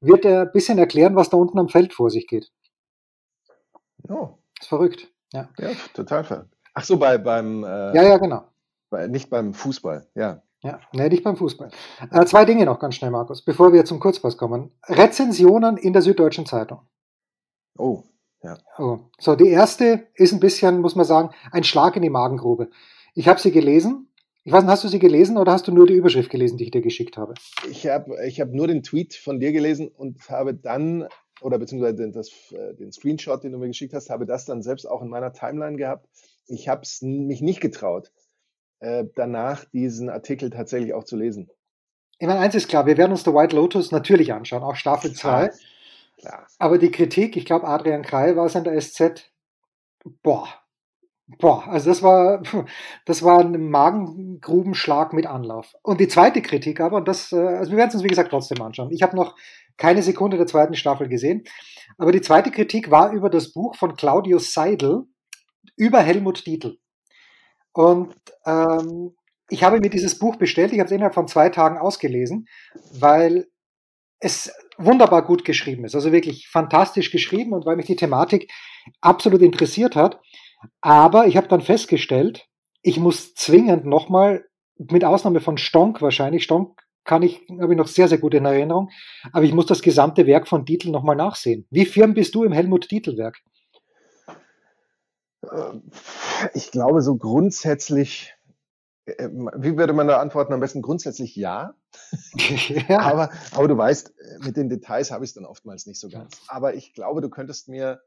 wird 0.00 0.24
er 0.24 0.42
ein 0.42 0.52
bisschen 0.52 0.78
erklären, 0.78 1.16
was 1.16 1.30
da 1.30 1.36
unten 1.36 1.58
am 1.58 1.68
Feld 1.68 1.94
vor 1.94 2.10
sich 2.10 2.26
geht. 2.26 2.50
Oh, 4.08 4.30
Ist 4.60 4.68
verrückt. 4.68 5.08
Ja, 5.32 5.48
ja, 5.58 5.70
total 5.94 6.24
verrückt. 6.24 6.56
Ach 6.74 6.84
so, 6.84 6.98
bei, 6.98 7.18
beim, 7.18 7.64
äh, 7.64 7.94
ja, 7.94 8.02
ja 8.02 8.16
genau. 8.18 8.44
bei, 8.90 9.06
nicht 9.06 9.30
beim 9.30 9.54
Fußball, 9.54 10.06
ja. 10.14 10.42
Ja, 10.62 10.78
nee, 10.92 11.08
nicht 11.08 11.24
beim 11.24 11.36
Fußball. 11.36 11.70
Äh, 12.10 12.24
zwei 12.26 12.44
Dinge 12.44 12.66
noch 12.66 12.80
ganz 12.80 12.94
schnell, 12.94 13.10
Markus, 13.10 13.42
bevor 13.42 13.72
wir 13.72 13.86
zum 13.86 13.98
Kurzpass 13.98 14.36
kommen. 14.36 14.72
Rezensionen 14.86 15.78
in 15.78 15.94
der 15.94 16.02
Süddeutschen 16.02 16.44
Zeitung. 16.44 16.80
Oh, 17.78 18.04
Oh. 18.78 19.00
So, 19.18 19.36
die 19.36 19.48
erste 19.48 20.06
ist 20.14 20.32
ein 20.32 20.40
bisschen, 20.40 20.80
muss 20.80 20.96
man 20.96 21.04
sagen, 21.04 21.30
ein 21.52 21.64
Schlag 21.64 21.96
in 21.96 22.02
die 22.02 22.10
Magengrube. 22.10 22.70
Ich 23.14 23.28
habe 23.28 23.40
sie 23.40 23.50
gelesen. 23.50 24.08
Ich 24.42 24.52
weiß 24.52 24.62
nicht, 24.62 24.70
hast 24.70 24.84
du 24.84 24.88
sie 24.88 24.98
gelesen 24.98 25.36
oder 25.36 25.52
hast 25.52 25.68
du 25.68 25.72
nur 25.72 25.86
die 25.86 25.92
Überschrift 25.92 26.30
gelesen, 26.30 26.56
die 26.56 26.64
ich 26.64 26.70
dir 26.70 26.80
geschickt 26.80 27.18
habe? 27.18 27.34
ich 27.70 27.86
habe 27.86 28.16
ich 28.26 28.40
hab 28.40 28.48
nur 28.50 28.68
den 28.68 28.82
Tweet 28.82 29.14
von 29.14 29.38
dir 29.38 29.52
gelesen 29.52 29.88
und 29.88 30.30
habe 30.30 30.54
dann, 30.54 31.06
oder 31.42 31.58
beziehungsweise 31.58 31.96
den, 31.96 32.12
das, 32.12 32.30
äh, 32.52 32.74
den 32.74 32.90
Screenshot, 32.90 33.44
den 33.44 33.52
du 33.52 33.58
mir 33.58 33.68
geschickt 33.68 33.92
hast, 33.92 34.08
habe 34.08 34.24
das 34.24 34.46
dann 34.46 34.62
selbst 34.62 34.86
auch 34.86 35.02
in 35.02 35.08
meiner 35.08 35.34
Timeline 35.34 35.76
gehabt. 35.76 36.08
Ich 36.50 36.68
habe 36.68 36.82
es 36.82 37.02
mich 37.02 37.40
nicht 37.40 37.60
getraut, 37.60 38.10
äh, 38.80 39.04
danach 39.14 39.64
diesen 39.66 40.08
Artikel 40.10 40.50
tatsächlich 40.50 40.94
auch 40.94 41.04
zu 41.04 41.16
lesen. 41.16 41.50
Ich 42.18 42.26
meine, 42.26 42.40
eins 42.40 42.54
ist 42.54 42.68
klar, 42.68 42.86
wir 42.86 42.98
werden 42.98 43.12
uns 43.12 43.24
The 43.24 43.32
White 43.32 43.56
Lotus 43.56 43.92
natürlich 43.92 44.32
anschauen, 44.32 44.62
auch 44.62 44.76
Staffel 44.76 45.12
2. 45.12 45.50
Klar. 46.18 46.46
Aber 46.58 46.76
die 46.76 46.90
Kritik, 46.90 47.36
ich 47.36 47.46
glaube, 47.46 47.66
Adrian 47.66 48.02
Kreil 48.02 48.36
war 48.36 48.46
es 48.46 48.54
in 48.54 48.64
der 48.64 48.78
SZ, 48.78 49.32
boah, 50.22 50.48
boah, 51.38 51.66
also 51.66 51.88
das 51.88 52.02
war, 52.02 52.42
das 53.06 53.22
war 53.22 53.40
ein 53.40 53.70
Magengrubenschlag 53.70 55.12
mit 55.12 55.26
Anlauf. 55.26 55.74
Und 55.82 56.00
die 56.00 56.08
zweite 56.08 56.42
Kritik 56.42 56.80
aber, 56.80 56.98
und 56.98 57.08
das, 57.08 57.32
äh, 57.32 57.36
also 57.36 57.70
wir 57.70 57.78
werden 57.78 57.88
es 57.88 57.94
uns 57.94 58.04
wie 58.04 58.08
gesagt 58.08 58.30
trotzdem 58.30 58.60
anschauen. 58.60 58.90
Ich 58.90 59.02
habe 59.02 59.16
noch 59.16 59.36
keine 59.76 60.02
Sekunde 60.02 60.36
der 60.36 60.46
zweiten 60.46 60.74
Staffel 60.74 61.08
gesehen, 61.08 61.44
aber 61.96 62.12
die 62.12 62.20
zweite 62.20 62.50
Kritik 62.50 62.90
war 62.90 63.12
über 63.12 63.30
das 63.30 63.52
Buch 63.52 63.76
von 63.76 63.96
Claudius 63.96 64.52
Seidel 64.52 65.06
über 65.76 66.00
Helmut 66.00 66.46
Dietl. 66.46 66.78
Und 67.72 68.14
ähm, 68.46 69.14
ich 69.48 69.62
habe 69.64 69.80
mir 69.80 69.90
dieses 69.90 70.18
Buch 70.18 70.36
bestellt, 70.36 70.72
ich 70.72 70.78
habe 70.78 70.86
es 70.86 70.92
innerhalb 70.92 71.14
von 71.14 71.28
zwei 71.28 71.48
Tagen 71.48 71.78
ausgelesen, 71.78 72.46
weil 72.92 73.46
es 74.20 74.52
wunderbar 74.78 75.24
gut 75.24 75.44
geschrieben 75.44 75.84
ist. 75.84 75.94
Also 75.94 76.12
wirklich 76.12 76.48
fantastisch 76.48 77.10
geschrieben 77.10 77.52
und 77.52 77.66
weil 77.66 77.76
mich 77.76 77.86
die 77.86 77.96
Thematik 77.96 78.50
absolut 79.00 79.42
interessiert 79.42 79.96
hat. 79.96 80.20
Aber 80.80 81.26
ich 81.26 81.36
habe 81.36 81.48
dann 81.48 81.62
festgestellt, 81.62 82.46
ich 82.82 82.98
muss 82.98 83.34
zwingend 83.34 83.84
nochmal, 83.86 84.44
mit 84.76 85.04
Ausnahme 85.04 85.40
von 85.40 85.58
Stonk 85.58 86.00
wahrscheinlich, 86.00 86.44
Stonk 86.44 86.80
kann 87.04 87.22
ich, 87.22 87.42
habe 87.60 87.72
ich 87.72 87.78
noch 87.78 87.88
sehr, 87.88 88.08
sehr 88.08 88.18
gut 88.18 88.34
in 88.34 88.44
Erinnerung, 88.44 88.90
aber 89.32 89.44
ich 89.44 89.52
muss 89.52 89.66
das 89.66 89.82
gesamte 89.82 90.26
Werk 90.26 90.48
von 90.48 90.64
Dietl 90.64 90.90
nochmal 90.90 91.16
nachsehen. 91.16 91.66
Wie 91.70 91.84
firm 91.84 92.14
bist 92.14 92.34
du 92.34 92.44
im 92.44 92.52
Helmut 92.52 92.90
Dietl-Werk? 92.90 93.38
Äh, 95.42 95.78
Ich 96.54 96.70
glaube, 96.70 97.02
so 97.02 97.16
grundsätzlich, 97.16 98.34
äh, 99.06 99.28
wie 99.56 99.76
würde 99.76 99.92
man 99.92 100.08
da 100.08 100.18
antworten? 100.20 100.52
Am 100.52 100.60
besten 100.60 100.82
grundsätzlich 100.82 101.36
ja. 101.36 101.74
ja. 102.88 103.00
Aber, 103.00 103.30
aber 103.52 103.68
du 103.68 103.76
weißt, 103.76 104.10
äh, 104.18 104.38
mit 104.44 104.56
den 104.56 104.68
Details 104.68 105.10
habe 105.10 105.24
ich 105.24 105.30
es 105.30 105.34
dann 105.34 105.44
oftmals 105.44 105.86
nicht 105.86 106.00
so 106.00 106.08
ganz. 106.08 106.40
Aber 106.48 106.74
ich 106.74 106.94
glaube, 106.94 107.20
du 107.20 107.28
könntest 107.30 107.68
mir, 107.68 108.00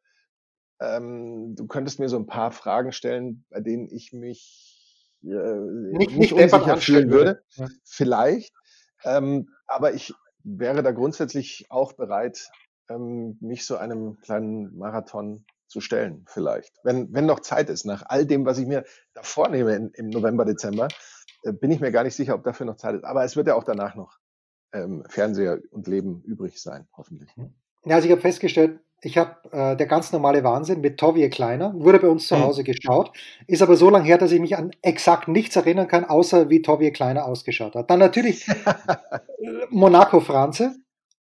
ähm, 0.80 1.56
du 1.56 1.68
könntest 1.68 2.00
mir 2.00 2.10
so 2.10 2.18
ein 2.18 2.28
paar 2.28 2.52
Fragen 2.52 2.92
stellen, 2.92 3.46
bei 3.50 3.60
denen 3.62 3.88
ich 3.90 4.14
mich 4.14 5.10
äh, 5.24 5.28
Nicht- 5.28 6.18
nicht, 6.18 6.34
unsicher 6.34 6.78
fühlen 6.78 7.10
würde. 7.12 7.44
Ja. 7.56 7.68
Vielleicht. 7.84 8.54
Ähm, 9.06 9.50
aber 9.68 9.94
ich 9.94 10.14
wäre 10.44 10.84
da 10.84 10.92
grundsätzlich 10.92 11.66
auch 11.70 11.94
bereit, 11.94 12.50
ähm, 12.90 13.38
mich 13.40 13.66
so 13.66 13.78
einem 13.78 14.18
kleinen 14.20 14.78
Marathon 14.78 15.46
zu 15.74 15.82
stellen, 15.82 16.24
vielleicht. 16.28 16.74
Wenn, 16.84 17.12
wenn 17.14 17.26
noch 17.26 17.42
Zeit 17.42 17.70
ist, 17.70 17.84
nach 17.86 18.04
all 18.08 18.26
dem, 18.26 18.46
was 18.46 18.60
ich 18.60 18.68
mir 18.68 18.86
da 19.14 19.24
vornehme 19.24 19.76
in, 19.76 19.90
im 19.96 20.10
November, 20.10 20.46
Dezember, 20.46 20.88
äh, 21.44 21.52
bin 21.52 21.72
ich 21.72 21.82
mir 21.82 21.92
gar 21.92 22.04
nicht 22.04 22.16
sicher, 22.16 22.36
ob 22.36 22.44
dafür 22.44 22.66
noch 22.66 22.78
Zeit 22.78 22.96
ist. 22.96 23.04
Aber 23.04 23.24
es 23.24 23.36
wird 23.36 23.48
ja 23.48 23.56
auch 23.56 23.64
danach 23.64 23.96
noch 23.96 24.20
ähm, 24.74 25.04
Fernseher 25.10 25.60
und 25.72 25.88
Leben 25.88 26.22
übrig 26.26 26.62
sein, 26.62 26.88
hoffentlich. 26.96 27.30
Ja, 27.86 27.96
also 27.96 28.06
ich 28.06 28.12
habe 28.12 28.22
festgestellt, 28.22 28.80
ich 29.02 29.18
habe 29.18 29.36
äh, 29.52 29.76
der 29.76 29.88
ganz 29.88 30.12
normale 30.12 30.44
Wahnsinn 30.44 30.80
mit 30.80 30.98
Tovie 30.98 31.30
Kleiner, 31.30 31.74
wurde 31.76 32.00
bei 32.00 32.08
uns 32.08 32.28
zu 32.28 32.36
Hm. 32.36 32.44
Hause 32.44 32.64
geschaut, 32.64 33.12
ist 33.48 33.62
aber 33.62 33.76
so 33.76 33.90
lange 33.90 34.06
her, 34.06 34.18
dass 34.18 34.32
ich 34.32 34.40
mich 34.40 34.56
an 34.56 34.72
exakt 34.82 35.28
nichts 35.28 35.56
erinnern 35.56 35.88
kann, 35.88 36.06
außer 36.06 36.50
wie 36.50 36.62
Tovie 36.62 36.92
Kleiner 36.92 37.26
ausgeschaut 37.26 37.76
hat. 37.76 37.90
Dann 37.90 38.00
natürlich 38.00 38.48
Monaco 39.70 40.20
Franze. 40.22 40.76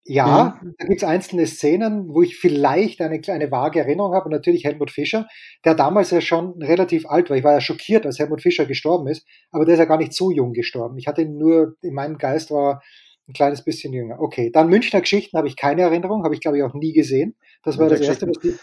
Ja, 0.10 0.60
da 0.80 0.88
gibt's 0.88 1.04
einzelne 1.04 1.46
Szenen, 1.46 2.10
wo 2.10 2.24
ich 2.24 2.36
vielleicht 2.40 3.00
eine 3.00 3.22
kleine 3.22 3.52
vage 3.52 3.80
Erinnerung 3.80 4.16
habe. 4.16 4.26
Und 4.26 4.32
natürlich 4.32 4.64
Helmut 4.64 4.90
Fischer, 4.90 5.28
der 5.64 5.76
damals 5.76 6.10
ja 6.10 6.20
schon 6.20 6.60
relativ 6.64 7.08
alt 7.08 7.30
war. 7.30 7.38
Ich 7.38 7.44
war 7.44 7.54
ja 7.54 7.62
schockiert, 7.62 8.08
als 8.08 8.18
Helmut 8.18 8.42
Fischer 8.42 8.66
gestorben 8.66 9.08
ist, 9.08 9.28
aber 9.52 9.66
der 9.66 9.76
ist 9.76 9.80
ja 9.80 9.86
gar 9.86 10.00
nicht 10.00 10.14
so 10.14 10.32
jung 10.32 10.54
gestorben. 10.54 10.98
Ich 10.98 11.06
hatte 11.06 11.22
ihn 11.22 11.38
nur, 11.38 11.76
in 11.82 11.94
meinem 11.94 12.18
Geist 12.18 12.50
war 12.50 12.72
er 12.72 12.82
ein 13.28 13.34
kleines 13.34 13.64
bisschen 13.64 13.94
jünger. 13.94 14.20
Okay, 14.20 14.50
dann 14.52 14.70
Münchner 14.70 15.02
Geschichten 15.02 15.38
habe 15.38 15.48
ich 15.48 15.56
keine 15.56 15.84
Erinnerung, 15.84 16.24
habe 16.24 16.34
ich 16.34 16.42
glaube 16.42 16.58
ich 16.58 16.64
auch 16.64 16.74
nie 16.74 16.94
gesehen. 16.94 17.36
Das 17.62 17.78
war 17.78 17.88
das 17.88 18.02
erste, 18.02 18.28
was 18.28 18.40
die, 18.40 18.56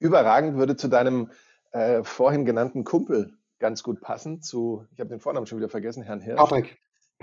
Überragend 0.00 0.58
würde 0.58 0.74
zu 0.74 0.88
deinem 0.88 1.30
äh, 1.70 2.02
vorhin 2.02 2.44
genannten 2.44 2.82
Kumpel 2.82 3.38
ganz 3.60 3.84
gut 3.84 4.00
passen, 4.00 4.42
zu, 4.42 4.84
ich 4.90 4.98
habe 4.98 5.10
den 5.10 5.20
Vornamen 5.20 5.46
schon 5.46 5.58
wieder 5.58 5.68
vergessen, 5.68 6.02
Herrn 6.02 6.20
Hirsch. 6.20 6.38
Patrick. 6.38 6.76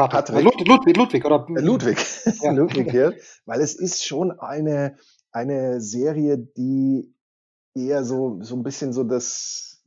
Patrick. 0.08 0.44
Patrick. 0.44 0.68
Lud- 0.68 0.68
Ludwig, 0.68 0.98
Ludwig, 0.98 1.26
oder? 1.26 1.46
Äh, 1.50 1.62
Ludwig, 1.62 1.98
Ja. 2.42 2.52
Ludwig 2.52 2.90
hier, 2.92 3.14
weil 3.46 3.62
es 3.62 3.76
ist 3.76 4.06
schon 4.06 4.32
eine, 4.40 4.96
eine 5.32 5.82
Serie, 5.82 6.38
die 6.38 7.14
eher 7.76 8.04
so, 8.04 8.42
so 8.42 8.56
ein 8.56 8.64
bisschen 8.64 8.94
so 8.94 9.04
das, 9.04 9.84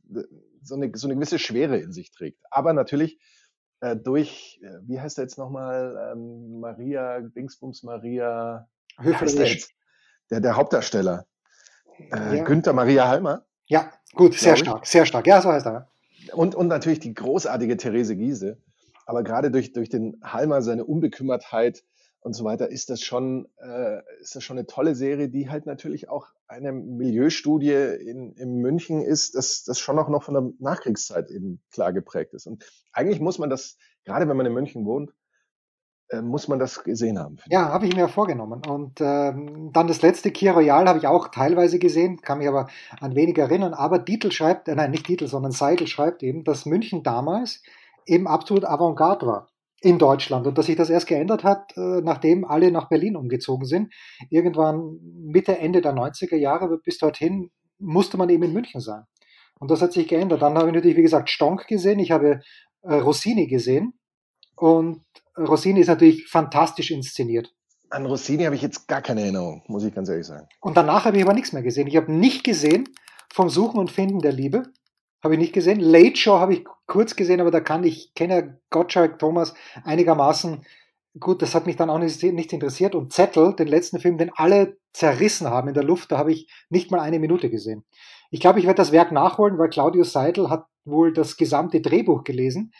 so 0.61 0.75
eine, 0.75 0.91
so 0.93 1.07
eine 1.07 1.15
gewisse 1.15 1.39
Schwere 1.39 1.77
in 1.77 1.91
sich 1.91 2.11
trägt. 2.11 2.39
Aber 2.51 2.73
natürlich 2.73 3.19
äh, 3.81 3.95
durch, 3.95 4.59
äh, 4.63 4.79
wie 4.87 4.99
heißt 4.99 5.17
er 5.17 5.23
jetzt 5.25 5.37
nochmal, 5.37 6.11
ähm, 6.13 6.59
Maria, 6.59 7.19
Dingsbums 7.21 7.83
Maria, 7.83 8.67
heißt 8.97 9.37
der? 10.31 10.39
Der, 10.39 10.55
Hauptdarsteller, 10.55 11.25
äh, 12.11 12.37
Ja. 12.37 12.43
Günther 12.43 12.73
Maria 12.73 13.07
Halmer. 13.07 13.45
Ja, 13.65 13.91
gut, 14.15 14.33
sehr 14.35 14.53
ich. 14.53 14.59
stark, 14.59 14.85
sehr 14.85 15.05
stark. 15.05 15.27
Ja, 15.27 15.41
so 15.41 15.49
heißt 15.51 15.65
er. 15.67 15.89
Und, 16.33 16.55
und 16.55 16.67
natürlich 16.67 16.99
die 16.99 17.13
großartige 17.13 17.75
Therese 17.77 18.15
Giese. 18.15 18.57
Aber 19.05 19.23
gerade 19.23 19.51
durch, 19.51 19.73
durch 19.73 19.89
den 19.89 20.19
Halmer, 20.23 20.61
seine 20.61 20.85
Unbekümmertheit 20.85 21.83
und 22.21 22.33
so 22.33 22.43
weiter, 22.45 22.69
ist 22.69 22.89
das 22.89 23.01
schon, 23.01 23.47
äh, 23.57 24.01
ist 24.21 24.35
das 24.35 24.43
schon 24.43 24.57
eine 24.57 24.67
tolle 24.67 24.95
Serie, 24.95 25.29
die 25.29 25.49
halt 25.49 25.65
natürlich 25.65 26.09
auch 26.09 26.27
eine 26.47 26.71
Milieustudie 26.71 27.73
in, 27.73 28.33
in 28.33 28.57
München 28.57 29.01
ist, 29.01 29.35
das, 29.35 29.63
das 29.63 29.79
schon 29.79 29.99
auch 29.99 30.09
noch 30.09 30.23
von 30.23 30.33
der 30.33 30.49
Nachkriegszeit 30.59 31.29
eben 31.31 31.61
klar 31.71 31.91
geprägt 31.91 32.33
ist. 32.33 32.47
Und 32.47 32.65
eigentlich 32.93 33.19
muss 33.19 33.39
man 33.39 33.49
das, 33.49 33.77
gerade 34.05 34.27
wenn 34.27 34.37
man 34.37 34.45
in 34.45 34.53
München 34.53 34.85
wohnt, 34.85 35.11
äh, 36.09 36.21
muss 36.21 36.47
man 36.47 36.59
das 36.59 36.83
gesehen 36.83 37.17
haben. 37.17 37.37
Ja, 37.47 37.69
habe 37.69 37.87
ich 37.87 37.93
mir 37.95 38.01
ja 38.01 38.07
vorgenommen. 38.07 38.61
Und 38.67 39.01
ähm, 39.01 39.71
dann 39.73 39.87
das 39.87 40.01
letzte 40.01 40.31
Kier 40.31 40.51
Royal 40.51 40.87
habe 40.87 40.99
ich 40.99 41.07
auch 41.07 41.29
teilweise 41.29 41.79
gesehen, 41.79 42.21
kann 42.21 42.37
mich 42.37 42.47
aber 42.47 42.67
an 42.99 43.15
wenig 43.15 43.37
erinnern. 43.37 43.73
Aber 43.73 43.99
Dietl 43.99 44.31
schreibt, 44.31 44.67
äh, 44.67 44.75
nein, 44.75 44.91
nicht 44.91 45.07
Dietl, 45.07 45.27
sondern 45.27 45.51
Seidel 45.51 45.87
schreibt 45.87 46.21
eben, 46.21 46.43
dass 46.43 46.65
München 46.65 47.03
damals 47.03 47.63
eben 48.05 48.27
absolut 48.27 48.65
Avantgarde 48.65 49.25
war 49.25 49.49
in 49.81 49.99
Deutschland 49.99 50.47
und 50.47 50.57
dass 50.57 50.67
sich 50.67 50.77
das 50.77 50.89
erst 50.89 51.07
geändert 51.07 51.43
hat, 51.43 51.75
äh, 51.75 52.01
nachdem 52.01 52.45
alle 52.45 52.71
nach 52.71 52.87
Berlin 52.87 53.17
umgezogen 53.17 53.65
sind. 53.65 53.93
Irgendwann 54.29 54.97
Mitte, 55.25 55.57
Ende 55.57 55.81
der 55.81 55.93
90er 55.93 56.37
Jahre, 56.37 56.79
bis 56.83 56.97
dorthin 56.99 57.51
musste 57.79 58.17
man 58.17 58.29
eben 58.29 58.43
in 58.43 58.53
München 58.53 58.79
sein. 58.79 59.03
Und 59.59 59.69
das 59.71 59.81
hat 59.81 59.91
sich 59.91 60.07
geändert. 60.07 60.41
Dann 60.41 60.57
habe 60.57 60.69
ich 60.69 60.73
natürlich, 60.73 60.97
wie 60.97 61.01
gesagt, 61.01 61.29
Stonk 61.29 61.67
gesehen, 61.67 61.99
ich 61.99 62.11
habe 62.11 62.39
äh, 62.83 62.95
Rossini 62.95 63.47
gesehen 63.47 63.93
und 64.55 65.01
Rossini 65.37 65.81
ist 65.81 65.87
natürlich 65.87 66.27
fantastisch 66.27 66.91
inszeniert. 66.91 67.53
An 67.89 68.05
Rossini 68.05 68.43
habe 68.43 68.55
ich 68.55 68.61
jetzt 68.61 68.87
gar 68.87 69.01
keine 69.01 69.21
Erinnerung, 69.21 69.63
muss 69.67 69.83
ich 69.83 69.93
ganz 69.93 70.09
ehrlich 70.09 70.25
sagen. 70.25 70.47
Und 70.61 70.77
danach 70.77 71.05
habe 71.05 71.17
ich 71.17 71.23
aber 71.23 71.33
nichts 71.33 71.53
mehr 71.53 71.61
gesehen. 71.61 71.87
Ich 71.87 71.97
habe 71.97 72.11
nicht 72.11 72.43
gesehen 72.43 72.89
vom 73.31 73.49
Suchen 73.49 73.79
und 73.79 73.91
Finden 73.91 74.19
der 74.19 74.31
Liebe. 74.31 74.63
Habe 75.23 75.35
ich 75.35 75.39
nicht 75.39 75.53
gesehen. 75.53 75.79
Late 75.79 76.17
Show 76.17 76.33
habe 76.33 76.53
ich 76.53 76.65
kurz 76.85 77.15
gesehen, 77.15 77.39
aber 77.39 77.51
da 77.51 77.61
kann 77.61 77.83
ich, 77.85 78.13
kenne 78.13 78.59
Gottschalk, 78.69 79.19
Thomas 79.19 79.53
einigermaßen 79.85 80.65
gut. 81.19 81.41
Das 81.41 81.55
hat 81.55 81.65
mich 81.65 81.77
dann 81.77 81.89
auch 81.89 81.99
nicht, 81.99 82.21
nicht 82.21 82.51
interessiert. 82.51 82.93
Und 82.93 83.13
Zettel, 83.13 83.55
den 83.55 83.67
letzten 83.67 83.99
Film, 83.99 84.17
den 84.17 84.31
alle 84.35 84.77
zerrissen 84.91 85.47
haben 85.47 85.69
in 85.69 85.73
der 85.73 85.83
Luft, 85.83 86.11
da 86.11 86.17
habe 86.17 86.33
ich 86.33 86.51
nicht 86.69 86.91
mal 86.91 86.99
eine 86.99 87.19
Minute 87.19 87.49
gesehen. 87.49 87.85
Ich 88.31 88.41
glaube, 88.41 88.59
ich 88.59 88.65
werde 88.65 88.77
das 88.77 88.91
Werk 88.91 89.11
nachholen, 89.11 89.57
weil 89.57 89.69
Claudius 89.69 90.11
Seidel 90.11 90.49
hat 90.49 90.65
wohl 90.85 91.13
das 91.13 91.37
gesamte 91.37 91.81
Drehbuch 91.81 92.23
gelesen, 92.23 92.73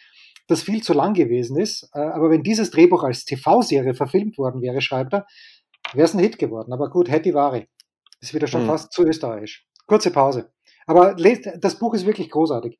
das 0.48 0.64
viel 0.64 0.84
zu 0.84 0.94
lang 0.94 1.14
gewesen 1.14 1.58
ist. 1.58 1.90
Äh, 1.94 2.00
aber 2.00 2.30
wenn 2.30 2.44
dieses 2.44 2.72
Drehbuch 2.72 3.04
als 3.04 3.24
TV-Serie 3.24 3.94
verfilmt 3.94 4.38
worden 4.38 4.62
wäre, 4.62 4.82
schreibt 4.82 5.14
er, 5.14 5.26
wäre 5.94 6.06
es 6.06 6.14
ein 6.14 6.20
Hit 6.20 6.40
geworden. 6.40 6.74
Aber 6.74 6.90
gut, 6.90 7.10
hätte 7.10 7.30
die 7.30 7.34
Ware. 7.34 7.68
Ist 8.20 8.34
wieder 8.34 8.48
schon 8.48 8.64
mhm. 8.64 8.68
fast 8.68 8.92
zu 8.92 9.04
österreichisch. 9.04 9.66
Kurze 9.86 10.12
Pause. 10.12 10.53
Aber 10.86 11.16
das 11.16 11.80
Buch 11.80 11.94
ist 11.94 12.06
wirklich 12.06 12.30
großartig. 12.30 12.80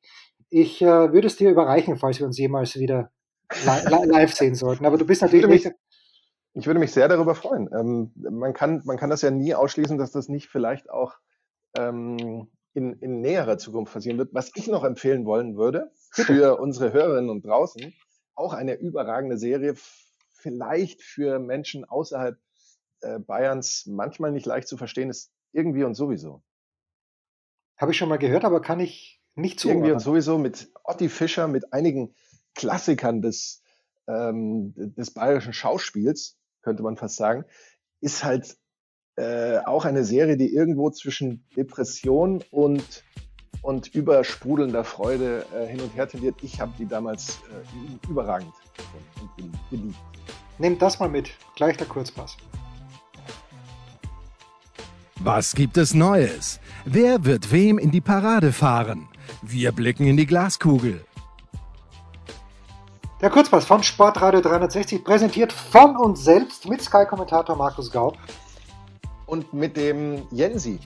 Ich 0.50 0.82
äh, 0.82 1.12
würde 1.12 1.26
es 1.26 1.36
dir 1.36 1.50
überreichen, 1.50 1.96
falls 1.96 2.18
wir 2.18 2.26
uns 2.26 2.38
jemals 2.38 2.76
wieder 2.76 3.10
li 3.50 4.06
live 4.06 4.34
sehen 4.34 4.54
sollten. 4.54 4.86
Aber 4.86 4.98
du 4.98 5.06
bist 5.06 5.22
natürlich 5.22 5.46
nicht. 5.46 5.72
Ich 6.56 6.66
würde 6.66 6.78
mich 6.78 6.92
sehr 6.92 7.08
darüber 7.08 7.34
freuen. 7.34 7.68
Ähm, 7.76 8.12
man, 8.14 8.52
kann, 8.52 8.82
man 8.84 8.96
kann 8.96 9.10
das 9.10 9.22
ja 9.22 9.30
nie 9.30 9.54
ausschließen, 9.54 9.98
dass 9.98 10.12
das 10.12 10.28
nicht 10.28 10.48
vielleicht 10.48 10.88
auch 10.88 11.14
ähm, 11.76 12.48
in, 12.74 12.92
in 13.00 13.20
näherer 13.20 13.58
Zukunft 13.58 13.92
passieren 13.92 14.18
wird. 14.18 14.32
Was 14.32 14.52
ich 14.54 14.68
noch 14.68 14.84
empfehlen 14.84 15.24
wollen 15.24 15.56
würde 15.56 15.90
für 16.12 16.60
unsere 16.60 16.92
Hörerinnen 16.92 17.30
und 17.30 17.44
draußen, 17.44 17.92
auch 18.36 18.52
eine 18.52 18.74
überragende 18.74 19.36
Serie, 19.36 19.74
vielleicht 20.32 21.02
für 21.02 21.38
Menschen 21.38 21.84
außerhalb 21.84 22.38
äh, 23.00 23.18
Bayerns 23.18 23.86
manchmal 23.86 24.32
nicht 24.32 24.46
leicht 24.46 24.68
zu 24.68 24.76
verstehen 24.76 25.10
ist, 25.10 25.32
irgendwie 25.52 25.84
und 25.84 25.94
sowieso. 25.94 26.42
Habe 27.76 27.92
ich 27.92 27.98
schon 27.98 28.08
mal 28.08 28.18
gehört, 28.18 28.44
aber 28.44 28.60
kann 28.60 28.80
ich 28.80 29.20
nicht 29.34 29.60
zuordnen. 29.60 29.84
Irgendwie 29.84 29.94
und 29.94 30.00
sowieso 30.00 30.38
mit 30.38 30.70
Otti 30.84 31.08
Fischer, 31.08 31.48
mit 31.48 31.72
einigen 31.72 32.14
Klassikern 32.54 33.20
des, 33.20 33.62
ähm, 34.06 34.72
des 34.76 35.12
bayerischen 35.12 35.52
Schauspiels, 35.52 36.36
könnte 36.62 36.82
man 36.82 36.96
fast 36.96 37.16
sagen, 37.16 37.44
ist 38.00 38.24
halt 38.24 38.56
äh, 39.16 39.58
auch 39.58 39.84
eine 39.84 40.04
Serie, 40.04 40.36
die 40.36 40.52
irgendwo 40.52 40.90
zwischen 40.90 41.46
Depression 41.56 42.42
und, 42.50 43.04
und 43.62 43.94
übersprudelnder 43.94 44.84
Freude 44.84 45.46
äh, 45.54 45.66
hin 45.66 45.80
und 45.80 45.94
her 45.94 46.08
tendiert. 46.08 46.36
Ich 46.42 46.60
habe 46.60 46.72
die 46.78 46.86
damals 46.86 47.38
äh, 47.50 48.08
überragend 48.08 48.52
und 49.20 49.70
geliebt. 49.70 49.96
Nehmt 50.58 50.82
das 50.82 51.00
mal 51.00 51.08
mit, 51.08 51.30
gleich 51.56 51.76
der 51.76 51.86
Kurzpass. 51.86 52.36
Was 55.20 55.54
gibt 55.54 55.76
es 55.76 55.94
Neues? 55.94 56.60
Wer 56.86 57.24
wird 57.24 57.50
wem 57.50 57.78
in 57.78 57.90
die 57.90 58.02
Parade 58.02 58.52
fahren? 58.52 59.08
Wir 59.40 59.72
blicken 59.72 60.06
in 60.06 60.18
die 60.18 60.26
Glaskugel. 60.26 61.02
Der 63.22 63.30
Kurzpass 63.30 63.64
von 63.64 63.82
Sportradio 63.82 64.42
360 64.42 65.02
präsentiert 65.02 65.50
von 65.50 65.96
uns 65.96 66.22
selbst 66.22 66.68
mit 66.68 66.82
Sky-Kommentator 66.82 67.56
Markus 67.56 67.90
Gaub. 67.90 68.18
Und 69.24 69.54
mit 69.54 69.78
dem 69.78 70.26
Jensi. 70.30 70.78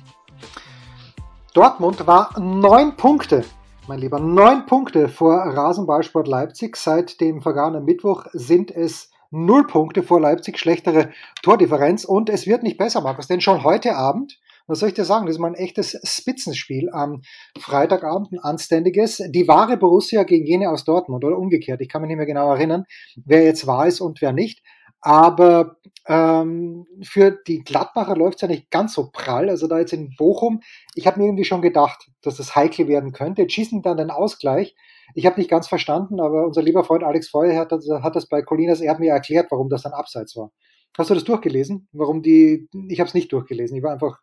Dortmund 1.52 2.06
war 2.06 2.38
neun 2.38 2.96
Punkte, 2.96 3.44
mein 3.88 3.98
Lieber, 3.98 4.20
neun 4.20 4.66
Punkte 4.66 5.08
vor 5.08 5.34
Rasenballsport 5.34 6.28
Leipzig. 6.28 6.76
Seit 6.76 7.20
dem 7.20 7.42
vergangenen 7.42 7.84
Mittwoch 7.84 8.26
sind 8.32 8.70
es 8.70 9.10
null 9.32 9.66
Punkte 9.66 10.04
vor 10.04 10.20
Leipzig, 10.20 10.60
schlechtere 10.60 11.10
Tordifferenz 11.42 12.04
und 12.04 12.30
es 12.30 12.46
wird 12.46 12.62
nicht 12.62 12.78
besser, 12.78 13.00
Markus, 13.00 13.26
denn 13.26 13.40
schon 13.40 13.64
heute 13.64 13.96
Abend, 13.96 14.38
was 14.68 14.80
soll 14.80 14.90
ich 14.90 14.94
dir 14.94 15.04
sagen, 15.04 15.26
das 15.26 15.36
ist 15.36 15.40
mal 15.40 15.48
ein 15.48 15.54
echtes 15.54 15.98
Spitzenspiel 16.04 16.90
am 16.92 17.22
Freitagabend, 17.58 18.32
ein 18.32 18.38
anständiges. 18.38 19.22
Die 19.30 19.48
wahre 19.48 19.78
Borussia 19.78 20.22
gegen 20.24 20.46
jene 20.46 20.70
aus 20.70 20.84
Dortmund 20.84 21.24
oder 21.24 21.38
umgekehrt, 21.38 21.80
ich 21.80 21.88
kann 21.88 22.02
mich 22.02 22.08
nicht 22.08 22.18
mehr 22.18 22.26
genau 22.26 22.52
erinnern, 22.52 22.84
wer 23.24 23.42
jetzt 23.42 23.66
wahr 23.66 23.86
ist 23.86 24.00
und 24.00 24.20
wer 24.20 24.32
nicht. 24.32 24.62
Aber 25.00 25.76
ähm, 26.06 26.86
für 27.02 27.30
die 27.46 27.62
Gladbacher 27.62 28.16
läuft 28.16 28.36
es 28.36 28.42
ja 28.42 28.48
nicht 28.48 28.70
ganz 28.70 28.94
so 28.94 29.10
prall. 29.12 29.48
Also 29.48 29.68
da 29.68 29.78
jetzt 29.78 29.92
in 29.92 30.14
Bochum, 30.16 30.60
ich 30.94 31.06
habe 31.06 31.20
mir 31.20 31.26
irgendwie 31.26 31.44
schon 31.44 31.62
gedacht, 31.62 32.10
dass 32.22 32.36
das 32.36 32.56
heikel 32.56 32.88
werden 32.88 33.12
könnte. 33.12 33.42
Jetzt 33.42 33.54
schießen 33.54 33.82
dann 33.82 33.96
den 33.96 34.10
Ausgleich. 34.10 34.74
Ich 35.14 35.24
habe 35.24 35.38
nicht 35.38 35.50
ganz 35.50 35.68
verstanden, 35.68 36.20
aber 36.20 36.44
unser 36.44 36.62
lieber 36.62 36.84
Freund 36.84 37.04
Alex 37.04 37.28
Feuer 37.28 37.58
hat, 37.58 37.72
hat 37.72 38.16
das 38.16 38.28
bei 38.28 38.42
Colinas 38.42 38.80
Erben 38.80 39.00
mir 39.00 39.12
erklärt, 39.12 39.50
warum 39.50 39.68
das 39.68 39.82
dann 39.82 39.92
abseits 39.92 40.36
war. 40.36 40.50
Hast 40.96 41.10
du 41.10 41.14
das 41.14 41.24
durchgelesen? 41.24 41.88
Warum 41.92 42.22
die? 42.22 42.68
Ich 42.88 42.98
habe 42.98 43.08
es 43.08 43.14
nicht 43.14 43.32
durchgelesen. 43.32 43.76
Ich 43.76 43.82
war 43.82 43.92
einfach 43.92 44.18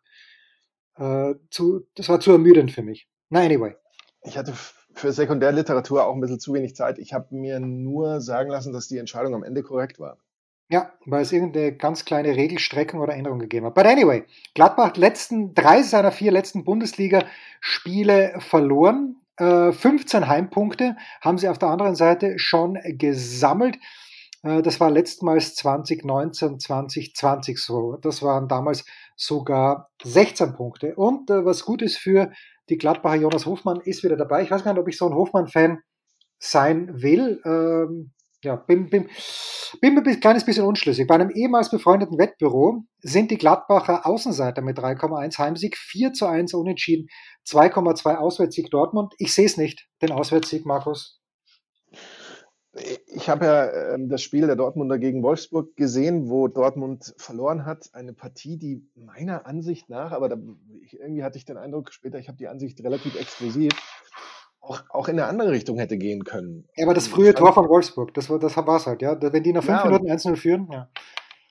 äh, 0.96 1.34
zu, 1.50 1.86
das 1.94 2.08
war 2.08 2.20
zu 2.20 2.32
ermüdend 2.32 2.72
für 2.72 2.82
mich. 2.82 3.08
Na 3.30 3.40
anyway. 3.40 3.74
Ich 4.22 4.36
hatte 4.36 4.52
für 4.94 5.12
Sekundärliteratur 5.12 6.06
auch 6.06 6.14
ein 6.14 6.20
bisschen 6.20 6.40
zu 6.40 6.52
wenig 6.54 6.74
Zeit. 6.74 6.98
Ich 6.98 7.12
habe 7.12 7.34
mir 7.34 7.60
nur 7.60 8.20
sagen 8.20 8.50
lassen, 8.50 8.72
dass 8.72 8.88
die 8.88 8.98
Entscheidung 8.98 9.34
am 9.34 9.44
Ende 9.44 9.62
korrekt 9.62 10.00
war. 10.00 10.18
Ja, 10.68 10.90
weil 11.04 11.22
es 11.22 11.30
irgendeine 11.30 11.76
ganz 11.76 12.04
kleine 12.04 12.34
Regelstreckung 12.34 13.00
oder 13.00 13.14
Änderung 13.14 13.38
gegeben 13.38 13.66
hat. 13.66 13.74
But 13.74 13.86
anyway, 13.86 14.24
Gladbach 14.54 14.96
letzten 14.96 15.54
drei 15.54 15.82
seiner 15.82 16.10
vier 16.10 16.32
letzten 16.32 16.64
Bundesliga-Spiele 16.64 18.40
verloren. 18.40 19.16
15 19.38 20.22
äh, 20.22 20.26
Heimpunkte 20.26 20.96
haben 21.20 21.38
sie 21.38 21.48
auf 21.48 21.58
der 21.58 21.68
anderen 21.68 21.94
Seite 21.94 22.38
schon 22.38 22.78
gesammelt. 22.84 23.78
Äh, 24.46 24.62
das 24.62 24.80
war 24.80 24.90
letztmals 24.90 25.54
2019, 25.56 26.60
2020 26.60 27.58
so. 27.58 27.96
Das 28.00 28.22
waren 28.22 28.48
damals 28.48 28.84
sogar 29.16 29.90
16 30.04 30.54
Punkte. 30.54 30.94
Und 30.94 31.30
äh, 31.30 31.44
was 31.44 31.64
gut 31.64 31.82
ist 31.82 31.98
für 31.98 32.30
die 32.68 32.78
Gladbacher, 32.78 33.16
Jonas 33.16 33.46
Hofmann 33.46 33.80
ist 33.80 34.04
wieder 34.04 34.16
dabei. 34.16 34.42
Ich 34.42 34.50
weiß 34.50 34.64
gar 34.64 34.72
nicht, 34.72 34.80
ob 34.80 34.88
ich 34.88 34.98
so 34.98 35.06
ein 35.06 35.14
Hofmann-Fan 35.14 35.80
sein 36.38 37.02
will. 37.02 37.40
Ähm, 37.44 38.12
ja, 38.42 38.56
bin, 38.56 38.90
bin, 38.90 39.08
bin 39.80 39.98
ein 39.98 40.20
kleines 40.20 40.44
bisschen 40.44 40.64
unschlüssig. 40.64 41.06
Bei 41.06 41.14
einem 41.14 41.30
ehemals 41.30 41.70
befreundeten 41.70 42.18
Wettbüro 42.18 42.84
sind 43.00 43.30
die 43.30 43.38
Gladbacher 43.38 44.06
Außenseiter 44.06 44.62
mit 44.62 44.78
3,1 44.78 45.38
Heimsieg, 45.38 45.76
4 45.76 46.12
zu 46.12 46.26
1 46.26 46.54
unentschieden, 46.54 47.08
2,2 47.48 48.16
Auswärtssieg 48.16 48.70
Dortmund. 48.70 49.14
Ich 49.18 49.32
sehe 49.32 49.46
es 49.46 49.56
nicht, 49.56 49.88
den 50.02 50.12
Auswärtssieg, 50.12 50.66
Markus. 50.66 51.15
Ich 53.06 53.28
habe 53.28 53.46
ja 53.46 53.94
ähm, 53.94 54.08
das 54.08 54.22
Spiel 54.22 54.46
der 54.46 54.56
Dortmunder 54.56 54.98
gegen 54.98 55.22
Wolfsburg 55.22 55.76
gesehen, 55.76 56.28
wo 56.28 56.48
Dortmund 56.48 57.14
verloren 57.16 57.64
hat. 57.64 57.90
Eine 57.92 58.12
Partie, 58.12 58.58
die 58.58 58.86
meiner 58.94 59.46
Ansicht 59.46 59.88
nach, 59.88 60.12
aber 60.12 60.28
da, 60.28 60.36
ich, 60.82 60.98
irgendwie 60.98 61.24
hatte 61.24 61.38
ich 61.38 61.44
den 61.44 61.56
Eindruck 61.56 61.92
später, 61.92 62.18
ich 62.18 62.28
habe 62.28 62.38
die 62.38 62.48
Ansicht 62.48 62.82
relativ 62.82 63.18
exklusiv, 63.18 63.72
auch, 64.60 64.82
auch 64.90 65.08
in 65.08 65.18
eine 65.18 65.28
andere 65.28 65.52
Richtung 65.52 65.78
hätte 65.78 65.96
gehen 65.96 66.24
können. 66.24 66.68
Ja, 66.76 66.84
aber 66.84 66.94
das 66.94 67.06
frühe 67.06 67.34
Tor 67.34 67.54
von 67.54 67.68
Wolfsburg, 67.68 68.12
das 68.14 68.28
war 68.28 68.38
das 68.38 68.56
es 68.56 68.86
halt, 68.86 69.00
ja. 69.00 69.16
Wenn 69.20 69.42
die 69.42 69.52
nach 69.52 69.64
fünf 69.64 69.78
ja, 69.78 69.86
Minuten 69.86 70.10
1-0 70.10 70.36
führen, 70.36 70.68
ja. 70.70 70.88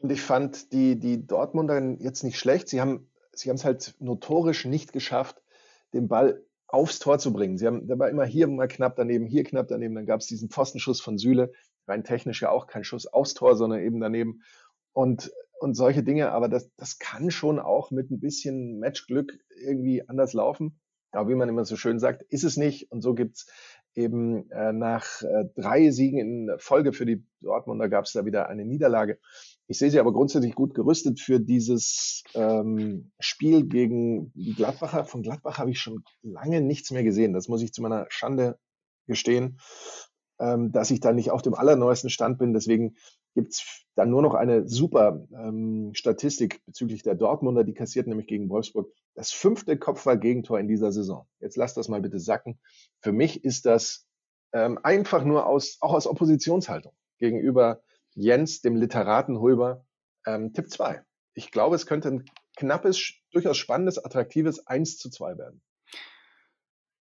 Und 0.02 0.12
ich 0.12 0.22
fand 0.22 0.72
die, 0.74 1.00
die 1.00 1.26
Dortmunder 1.26 1.82
jetzt 2.00 2.24
nicht 2.24 2.38
schlecht. 2.38 2.70
Sie 2.70 2.82
haben 2.82 3.10
sie 3.34 3.50
es 3.50 3.66
halt 3.66 3.96
notorisch 4.00 4.66
nicht 4.66 4.94
geschafft, 4.94 5.42
den 5.94 6.08
Ball 6.08 6.44
aufs 6.68 7.00
Tor 7.00 7.20
zu 7.20 7.32
bringen. 7.32 7.58
Sie 7.58 7.68
haben, 7.68 7.88
der 7.88 8.00
war 8.00 8.10
immer 8.10 8.26
hier 8.26 8.48
mal 8.48 8.68
knapp 8.68 8.96
daneben, 8.96 9.26
hier 9.26 9.44
knapp 9.44 9.68
daneben. 9.68 9.96
Dann 9.96 10.06
gab 10.06 10.22
es 10.22 10.28
diesen 10.28 10.50
Pfostenschuss 10.50 11.02
von 11.02 11.18
Süle, 11.18 11.52
rein 11.88 12.04
technisch 12.04 12.42
ja 12.42 12.50
auch 12.50 12.68
kein 12.68 12.84
Schuss 12.84 13.08
aufs 13.08 13.34
Tor, 13.34 13.56
sondern 13.56 13.82
eben 13.82 14.00
daneben. 14.00 14.42
Und, 14.94 15.32
und 15.60 15.76
solche 15.76 16.04
Dinge. 16.04 16.32
Aber 16.32 16.50
das, 16.50 16.72
das 16.76 17.00
kann 17.00 17.32
schon 17.32 17.60
auch 17.60 17.92
mit 17.92 18.12
ein 18.12 18.20
bisschen 18.20 18.80
Matchglück 18.80 19.38
irgendwie 19.50 20.08
anders 20.08 20.34
laufen. 20.34 20.80
Aber 21.12 21.30
wie 21.30 21.36
man 21.36 21.50
immer 21.50 21.66
so 21.66 21.76
schön 21.76 22.00
sagt, 22.00 22.24
ist 22.24 22.44
es 22.44 22.58
nicht. 22.58 22.92
Und 22.92 23.02
so 23.02 23.14
gibt's 23.14 23.48
eben 23.94 24.50
äh, 24.52 24.74
nach 24.74 25.22
äh, 25.22 25.46
drei 25.56 25.90
Siegen 25.92 26.20
in 26.20 26.52
Folge 26.58 26.92
für 26.92 27.06
die 27.06 27.26
Dortmunder 27.42 27.88
gab 27.88 28.06
es 28.06 28.12
da 28.12 28.26
wieder 28.26 28.50
eine 28.50 28.66
Niederlage. 28.66 29.20
Ich 29.68 29.80
sehe 29.80 29.90
sie 29.90 30.00
aber 30.00 30.14
grundsätzlich 30.14 30.54
gut 30.54 30.76
gerüstet 30.76 31.20
für 31.20 31.40
dieses 31.40 32.24
ähm, 32.36 33.12
Spiel 33.20 33.66
gegen 33.66 34.32
die 34.36 34.54
Gladbacher. 34.54 35.06
Von 35.06 35.24
Gladbach 35.24 35.58
habe 35.58 35.72
ich 35.72 35.80
schon 35.80 36.04
lange 36.22 36.62
nichts 36.62 36.92
mehr 36.92 37.04
gesehen. 37.04 37.34
Das 37.34 37.48
muss 37.48 37.64
ich 37.64 37.74
zu 37.74 37.82
meiner 37.82 38.06
Schande 38.10 38.60
gestehen, 39.08 39.60
ähm, 40.40 40.72
dass 40.72 40.92
ich 40.92 41.00
da 41.00 41.14
nicht 41.14 41.32
auf 41.32 41.42
dem 41.42 41.56
allerneuesten 41.56 42.12
Stand 42.12 42.38
bin. 42.38 42.54
Deswegen 42.54 42.96
gibt's 43.34 43.86
dann 43.96 44.12
nur 44.12 44.22
noch 44.22 44.36
eine 44.36 44.68
super 44.68 45.26
ähm, 45.34 45.92
Statistik 45.94 46.64
bezüglich 46.66 47.02
der 47.02 47.16
Dortmunder. 47.16 47.64
Die 47.64 47.74
kassierten 47.74 48.12
nämlich 48.12 48.28
gegen 48.28 48.50
Wolfsburg 48.50 48.92
das 49.16 49.32
fünfte 49.32 49.78
Kopfball-Gegentor 49.78 50.60
in 50.60 50.68
dieser 50.68 50.92
Saison. 50.92 51.28
Jetzt 51.40 51.58
lasst 51.58 51.78
das 51.78 51.90
mal 51.90 52.02
bitte 52.02 52.20
sacken. 52.20 52.60
Für 53.02 53.14
mich 53.14 53.44
ist 53.44 53.66
das 53.66 54.06
ähm, 54.54 54.80
einfach 54.84 55.24
nur 55.24 55.48
aus, 55.48 55.78
auch 55.82 55.94
aus 55.94 56.06
Oppositionshaltung 56.06 56.94
gegenüber 57.18 57.82
Jens, 58.16 58.62
dem 58.62 58.76
Literaten 58.76 59.40
Hulber, 59.40 59.86
ähm, 60.26 60.54
Tipp 60.54 60.70
2. 60.70 61.04
Ich 61.34 61.52
glaube, 61.52 61.76
es 61.76 61.86
könnte 61.86 62.10
ein 62.10 62.26
knappes, 62.58 63.14
durchaus 63.32 63.58
spannendes, 63.58 64.04
attraktives 64.04 64.66
1 64.66 64.98
zu 64.98 65.10
2 65.10 65.38
werden. 65.38 65.62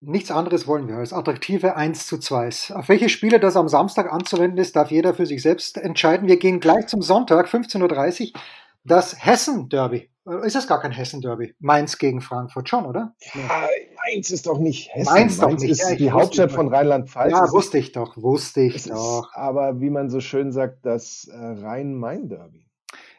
Nichts 0.03 0.31
anderes 0.31 0.67
wollen 0.67 0.89
wir 0.89 0.97
als 0.97 1.13
attraktive 1.13 1.77
1 1.77 2.07
zu 2.07 2.19
2. 2.19 2.75
Auf 2.75 2.89
welche 2.89 3.11
Spiele 3.11 3.39
das 3.39 3.57
am 3.57 3.69
Samstag 3.69 4.11
anzuwenden 4.11 4.59
ist, 4.59 4.75
darf 4.75 4.91
jeder 4.91 5.13
für 5.13 5.27
sich 5.27 5.43
selbst 5.43 5.77
entscheiden. 5.77 6.27
Wir 6.27 6.39
gehen 6.39 6.61
gleich 6.61 6.87
zum 6.87 7.03
Sonntag, 7.03 7.49
15.30 7.49 8.33
Uhr, 8.33 8.41
das 8.85 9.23
Hessen-Derby. 9.23 10.11
Ist 10.45 10.57
das 10.57 10.67
gar 10.67 10.81
kein 10.81 10.93
Hessen-Derby? 10.93 11.55
Mainz 11.59 11.99
gegen 11.99 12.23
Frankfurt 12.23 12.69
schon, 12.69 12.87
oder? 12.87 13.15
Ja, 13.35 13.67
Mainz 14.11 14.31
ist 14.31 14.47
doch 14.47 14.59
nicht 14.59 14.95
Hessen. 14.95 15.13
Mainz, 15.13 15.39
Mainz 15.39 15.53
doch 15.53 15.61
nicht. 15.61 15.71
ist 15.71 15.91
ja, 15.91 15.97
die 15.97 16.11
Hauptstadt 16.11 16.53
von 16.53 16.69
Rheinland-Pfalz. 16.69 17.33
Ja, 17.33 17.53
wusste 17.53 17.79
ich 17.79 17.93
doch, 17.93 18.17
wusste 18.17 18.61
ich 18.63 18.85
doch. 18.85 19.31
Aber 19.35 19.81
wie 19.81 19.91
man 19.91 20.11
so 20.11 20.21
schön 20.21 20.53
sagt, 20.53 20.85
das 20.85 21.29
äh, 21.33 21.37
Rhein-Main-Derby. 21.37 22.67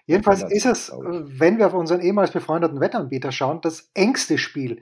Jedenfalls 0.05 0.43
ist 0.43 0.65
es, 0.65 0.91
wenn 0.91 1.57
wir 1.57 1.67
auf 1.67 1.73
unseren 1.73 2.01
ehemals 2.01 2.31
befreundeten 2.31 2.81
Wettanbieter 2.81 3.31
schauen, 3.31 3.61
das 3.61 3.89
engste 3.93 4.37
Spiel. 4.37 4.81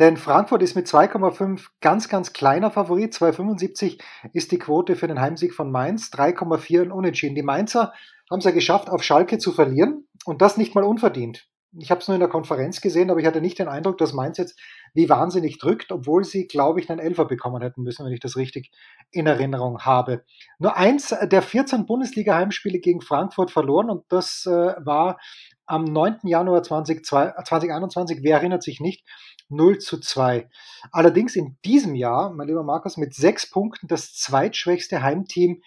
Denn 0.00 0.16
Frankfurt 0.16 0.62
ist 0.62 0.74
mit 0.74 0.88
2,5 0.88 1.66
ganz, 1.80 2.08
ganz 2.08 2.32
kleiner 2.32 2.72
Favorit. 2.72 3.14
2,75 3.14 4.00
ist 4.32 4.50
die 4.50 4.58
Quote 4.58 4.96
für 4.96 5.06
den 5.06 5.20
Heimsieg 5.20 5.54
von 5.54 5.70
Mainz. 5.70 6.10
3,4 6.12 6.90
unentschieden. 6.90 7.36
Die 7.36 7.42
Mainzer 7.42 7.92
haben 8.28 8.38
es 8.40 8.44
ja 8.44 8.50
geschafft, 8.50 8.90
auf 8.90 9.04
Schalke 9.04 9.38
zu 9.38 9.52
verlieren. 9.52 10.08
Und 10.24 10.42
das 10.42 10.56
nicht 10.56 10.74
mal 10.74 10.82
unverdient 10.82 11.46
ich 11.78 11.90
habe 11.90 12.00
es 12.00 12.08
nur 12.08 12.14
in 12.14 12.20
der 12.20 12.28
Konferenz 12.28 12.80
gesehen, 12.80 13.10
aber 13.10 13.20
ich 13.20 13.26
hatte 13.26 13.40
nicht 13.40 13.58
den 13.58 13.68
Eindruck, 13.68 13.98
dass 13.98 14.12
Mainz 14.12 14.38
jetzt 14.38 14.58
wie 14.92 15.08
wahnsinnig 15.08 15.58
drückt, 15.58 15.92
obwohl 15.92 16.24
sie, 16.24 16.46
glaube 16.46 16.80
ich, 16.80 16.90
einen 16.90 17.00
Elfer 17.00 17.24
bekommen 17.24 17.62
hätten 17.62 17.82
müssen, 17.82 18.04
wenn 18.04 18.12
ich 18.12 18.20
das 18.20 18.36
richtig 18.36 18.70
in 19.10 19.26
Erinnerung 19.26 19.80
habe. 19.80 20.24
Nur 20.58 20.76
eins 20.76 21.14
der 21.22 21.42
14 21.42 21.86
Bundesliga-Heimspiele 21.86 22.78
gegen 22.78 23.00
Frankfurt 23.00 23.50
verloren 23.50 23.90
und 23.90 24.04
das 24.08 24.46
äh, 24.46 24.50
war 24.50 25.18
am 25.66 25.84
9. 25.84 26.20
Januar 26.24 26.62
2021, 26.62 28.18
wer 28.22 28.36
erinnert 28.36 28.62
sich 28.62 28.80
nicht, 28.80 29.04
0 29.48 29.78
zu 29.78 29.98
2. 29.98 30.48
Allerdings 30.92 31.36
in 31.36 31.56
diesem 31.64 31.94
Jahr, 31.94 32.32
mein 32.32 32.48
lieber 32.48 32.64
Markus, 32.64 32.96
mit 32.96 33.14
sechs 33.14 33.50
Punkten 33.50 33.88
das 33.88 34.14
zweitschwächste 34.14 35.02
Heimteam 35.02 35.62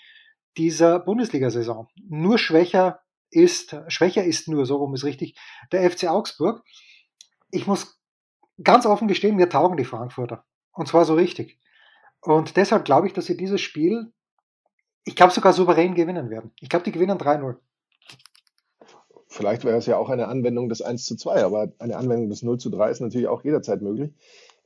dieser 0.57 0.99
Bundesliga-Saison. 0.99 1.87
Nur 2.07 2.37
schwächer 2.37 3.01
ist, 3.29 3.75
schwächer 3.87 4.23
ist 4.23 4.47
nur, 4.47 4.65
so 4.65 4.77
rum 4.77 4.93
ist 4.93 5.03
richtig, 5.03 5.37
der 5.71 5.89
FC 5.89 6.05
Augsburg. 6.05 6.63
Ich 7.51 7.67
muss 7.67 7.99
ganz 8.63 8.85
offen 8.85 9.07
gestehen, 9.07 9.35
mir 9.35 9.49
taugen 9.49 9.77
die 9.77 9.85
Frankfurter. 9.85 10.45
Und 10.71 10.87
zwar 10.87 11.05
so 11.05 11.15
richtig. 11.15 11.59
Und 12.21 12.57
deshalb 12.57 12.85
glaube 12.85 13.07
ich, 13.07 13.13
dass 13.13 13.25
sie 13.25 13.37
dieses 13.37 13.61
Spiel, 13.61 14.11
ich 15.05 15.15
glaube 15.15 15.33
sogar 15.33 15.53
souverän 15.53 15.95
gewinnen 15.95 16.29
werden. 16.29 16.51
Ich 16.59 16.69
glaube, 16.69 16.85
die 16.85 16.91
gewinnen 16.91 17.17
3-0. 17.17 17.55
Vielleicht 19.27 19.65
wäre 19.65 19.77
es 19.77 19.85
ja 19.85 19.97
auch 19.97 20.09
eine 20.09 20.27
Anwendung 20.27 20.69
des 20.69 20.81
1 20.81 21.05
zu 21.05 21.15
2, 21.15 21.43
aber 21.43 21.71
eine 21.79 21.97
Anwendung 21.97 22.29
des 22.29 22.43
0 22.43 22.57
zu 22.57 22.69
3 22.69 22.89
ist 22.89 23.01
natürlich 23.01 23.27
auch 23.27 23.43
jederzeit 23.43 23.81
möglich. 23.81 24.13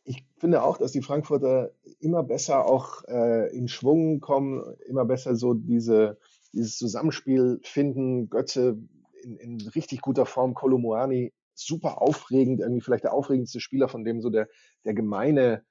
Ich 0.04 0.26
finde 0.38 0.64
auch, 0.64 0.78
dass 0.78 0.92
die 0.92 1.02
Frankfurter 1.02 1.72
immer 2.00 2.24
besser 2.24 2.66
auch 2.66 3.04
äh, 3.08 3.56
in 3.56 3.68
Schwung 3.68 4.20
kommen, 4.20 4.64
immer 4.88 5.06
besser 5.06 5.36
so 5.36 5.54
diese, 5.54 6.18
dieses 6.54 6.78
Zusammenspiel 6.78 7.60
finden, 7.64 8.30
Götze 8.30 8.78
in, 9.24 9.38
in 9.38 9.62
richtig 9.70 10.02
guter 10.02 10.26
Form, 10.26 10.54
Kolomuani 10.54 11.34
super 11.54 12.02
aufregend, 12.02 12.60
irgendwie 12.60 12.82
vielleicht 12.82 13.04
der 13.04 13.14
aufregendste 13.14 13.60
Spieler, 13.60 13.88
von 13.88 14.04
dem 14.04 14.22
so 14.22 14.30
der, 14.30 14.48
der 14.86 14.94
gemeine 14.94 15.64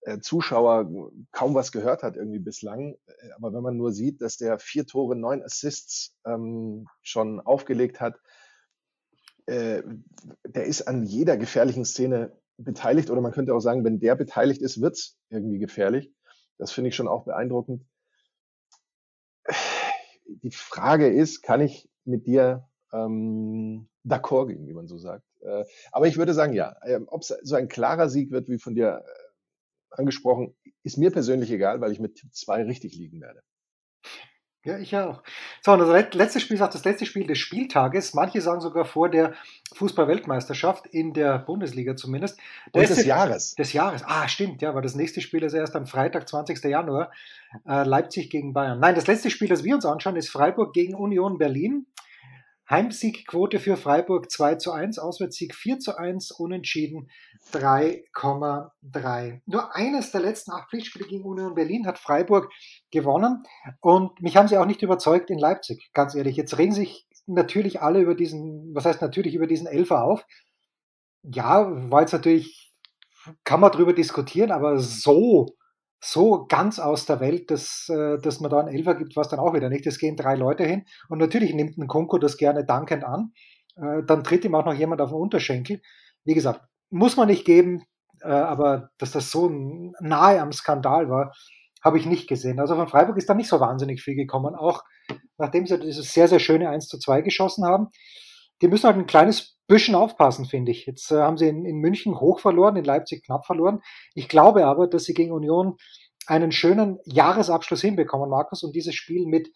äh, 0.00 0.18
Zuschauer 0.18 0.90
kaum 1.32 1.54
was 1.54 1.72
gehört 1.72 2.02
hat 2.02 2.16
irgendwie 2.16 2.38
bislang. 2.38 2.96
Äh, 3.06 3.30
aber 3.36 3.52
wenn 3.52 3.62
man 3.62 3.76
nur 3.76 3.92
sieht, 3.92 4.20
dass 4.22 4.36
der 4.36 4.58
vier 4.58 4.86
Tore, 4.86 5.16
neun 5.16 5.42
Assists 5.42 6.16
ähm, 6.24 6.86
schon 7.02 7.40
aufgelegt 7.40 8.00
hat, 8.00 8.20
äh, 9.46 9.82
der 10.46 10.64
ist 10.64 10.82
an 10.82 11.04
jeder 11.04 11.36
gefährlichen 11.36 11.84
Szene 11.84 12.32
beteiligt 12.58 13.10
oder 13.10 13.20
man 13.20 13.32
könnte 13.32 13.54
auch 13.54 13.60
sagen, 13.60 13.84
wenn 13.84 14.00
der 14.00 14.16
beteiligt 14.16 14.62
ist, 14.62 14.80
wird's 14.80 15.18
irgendwie 15.30 15.58
gefährlich. 15.58 16.12
Das 16.58 16.72
finde 16.72 16.88
ich 16.88 16.96
schon 16.96 17.08
auch 17.08 17.24
beeindruckend 17.24 17.84
die 20.28 20.50
Frage 20.50 21.08
ist, 21.08 21.42
kann 21.42 21.60
ich 21.60 21.88
mit 22.04 22.26
dir 22.26 22.68
ähm, 22.92 23.88
d'accord 24.04 24.48
gehen, 24.48 24.66
wie 24.66 24.74
man 24.74 24.86
so 24.86 24.98
sagt. 24.98 25.24
Äh, 25.40 25.64
aber 25.92 26.06
ich 26.06 26.16
würde 26.16 26.34
sagen, 26.34 26.52
ja. 26.52 26.76
Äh, 26.82 27.00
Ob 27.06 27.22
es 27.22 27.28
so 27.42 27.54
ein 27.56 27.68
klarer 27.68 28.08
Sieg 28.08 28.30
wird, 28.30 28.48
wie 28.48 28.58
von 28.58 28.74
dir 28.74 29.04
äh, 29.04 29.96
angesprochen, 29.96 30.56
ist 30.82 30.98
mir 30.98 31.10
persönlich 31.10 31.50
egal, 31.50 31.80
weil 31.80 31.92
ich 31.92 32.00
mit 32.00 32.16
Tipp 32.16 32.34
2 32.34 32.64
richtig 32.64 32.94
liegen 32.94 33.20
werde. 33.20 33.42
Ja, 34.66 34.78
ich 34.78 34.96
auch. 34.96 35.22
So, 35.62 35.72
und 35.72 35.78
das 35.78 36.12
letzte 36.12 36.40
Spiel 36.40 36.56
sagt 36.56 36.74
das 36.74 36.84
letzte 36.84 37.06
Spiel 37.06 37.24
des 37.24 37.38
Spieltages. 37.38 38.14
Manche 38.14 38.40
sagen 38.40 38.60
sogar 38.60 38.84
vor 38.84 39.08
der 39.08 39.32
Fußball-Weltmeisterschaft 39.74 40.88
in 40.88 41.12
der 41.12 41.38
Bundesliga 41.38 41.94
zumindest. 41.94 42.36
Und 42.72 42.88
des 42.88 43.04
Jahres. 43.04 43.54
Des 43.54 43.72
Jahres. 43.72 44.02
Ah, 44.04 44.26
stimmt, 44.26 44.62
ja, 44.62 44.74
weil 44.74 44.82
das 44.82 44.96
nächste 44.96 45.20
Spiel 45.20 45.44
ist 45.44 45.52
erst 45.52 45.76
am 45.76 45.86
Freitag, 45.86 46.28
20. 46.28 46.64
Januar. 46.64 47.12
Äh, 47.64 47.84
Leipzig 47.84 48.28
gegen 48.28 48.52
Bayern. 48.54 48.80
Nein, 48.80 48.96
das 48.96 49.06
letzte 49.06 49.30
Spiel, 49.30 49.46
das 49.46 49.62
wir 49.62 49.76
uns 49.76 49.86
anschauen, 49.86 50.16
ist 50.16 50.30
Freiburg 50.30 50.72
gegen 50.72 50.96
Union 50.96 51.38
Berlin. 51.38 51.86
Heimsiegquote 52.68 53.60
für 53.60 53.76
Freiburg 53.76 54.30
2 54.30 54.56
zu 54.56 54.72
1, 54.72 54.98
Auswärtssieg 54.98 55.54
4 55.54 55.78
zu 55.78 55.96
1, 55.96 56.32
Unentschieden 56.32 57.08
3,3. 57.52 59.40
Nur 59.46 59.74
eines 59.76 60.10
der 60.10 60.20
letzten 60.20 60.50
acht 60.50 60.70
Pflichtspiele 60.70 61.06
gegen 61.06 61.24
Union 61.24 61.54
Berlin 61.54 61.86
hat 61.86 61.98
Freiburg 61.98 62.50
gewonnen 62.90 63.44
und 63.80 64.20
mich 64.20 64.36
haben 64.36 64.48
sie 64.48 64.58
auch 64.58 64.66
nicht 64.66 64.82
überzeugt 64.82 65.30
in 65.30 65.38
Leipzig, 65.38 65.90
ganz 65.92 66.14
ehrlich. 66.14 66.36
Jetzt 66.36 66.58
regen 66.58 66.72
sich 66.72 67.06
natürlich 67.26 67.82
alle 67.82 68.00
über 68.00 68.14
diesen, 68.14 68.74
was 68.74 68.84
heißt 68.84 69.02
natürlich 69.02 69.34
über 69.34 69.46
diesen 69.46 69.66
Elfer 69.66 70.02
auf. 70.02 70.24
Ja, 71.22 71.66
war 71.90 72.00
jetzt 72.00 72.12
natürlich, 72.12 72.72
kann 73.44 73.60
man 73.60 73.72
drüber 73.72 73.92
diskutieren, 73.92 74.50
aber 74.50 74.78
so 74.78 75.55
so 76.00 76.46
ganz 76.46 76.78
aus 76.78 77.06
der 77.06 77.20
Welt, 77.20 77.50
dass, 77.50 77.88
äh, 77.88 78.18
dass 78.18 78.40
man 78.40 78.50
da 78.50 78.60
einen 78.60 78.74
Elfer 78.74 78.94
gibt, 78.94 79.16
was 79.16 79.28
dann 79.28 79.40
auch 79.40 79.54
wieder 79.54 79.68
nicht. 79.68 79.86
Es 79.86 79.98
gehen 79.98 80.16
drei 80.16 80.34
Leute 80.34 80.64
hin 80.64 80.84
und 81.08 81.18
natürlich 81.18 81.54
nimmt 81.54 81.78
ein 81.78 81.88
Konko 81.88 82.18
das 82.18 82.36
gerne 82.36 82.64
dankend 82.64 83.04
an. 83.04 83.32
Äh, 83.76 84.02
dann 84.06 84.24
tritt 84.24 84.44
ihm 84.44 84.54
auch 84.54 84.64
noch 84.64 84.74
jemand 84.74 85.00
auf 85.00 85.10
den 85.10 85.18
Unterschenkel. 85.18 85.80
Wie 86.24 86.34
gesagt, 86.34 86.60
muss 86.90 87.16
man 87.16 87.28
nicht 87.28 87.44
geben, 87.44 87.82
äh, 88.22 88.28
aber 88.28 88.90
dass 88.98 89.12
das 89.12 89.30
so 89.30 89.48
nahe 89.48 90.40
am 90.40 90.52
Skandal 90.52 91.08
war, 91.08 91.32
habe 91.82 91.98
ich 91.98 92.06
nicht 92.06 92.28
gesehen. 92.28 92.60
Also 92.60 92.74
von 92.74 92.88
Freiburg 92.88 93.16
ist 93.16 93.28
da 93.28 93.34
nicht 93.34 93.48
so 93.48 93.60
wahnsinnig 93.60 94.02
viel 94.02 94.16
gekommen, 94.16 94.54
auch 94.54 94.82
nachdem 95.38 95.66
sie 95.66 95.78
dieses 95.78 96.12
sehr, 96.12 96.28
sehr 96.28 96.40
schöne 96.40 96.68
1 96.68 96.88
zu 96.88 96.98
2 96.98 97.22
geschossen 97.22 97.64
haben. 97.64 97.88
Die 98.62 98.68
müssen 98.68 98.84
halt 98.84 98.96
ein 98.96 99.06
kleines 99.06 99.56
bisschen 99.66 99.94
aufpassen, 99.94 100.46
finde 100.46 100.72
ich. 100.72 100.86
Jetzt 100.86 101.10
äh, 101.10 101.16
haben 101.16 101.36
sie 101.36 101.48
in, 101.48 101.64
in 101.64 101.78
München 101.78 102.20
hoch 102.20 102.40
verloren, 102.40 102.76
in 102.76 102.84
Leipzig 102.84 103.24
knapp 103.24 103.46
verloren. 103.46 103.82
Ich 104.14 104.28
glaube 104.28 104.66
aber, 104.66 104.86
dass 104.86 105.04
sie 105.04 105.14
gegen 105.14 105.32
Union 105.32 105.76
einen 106.26 106.52
schönen 106.52 106.98
Jahresabschluss 107.04 107.80
hinbekommen, 107.80 108.30
Markus, 108.30 108.62
und 108.62 108.74
dieses 108.74 108.94
Spiel 108.94 109.26
mit 109.26 109.52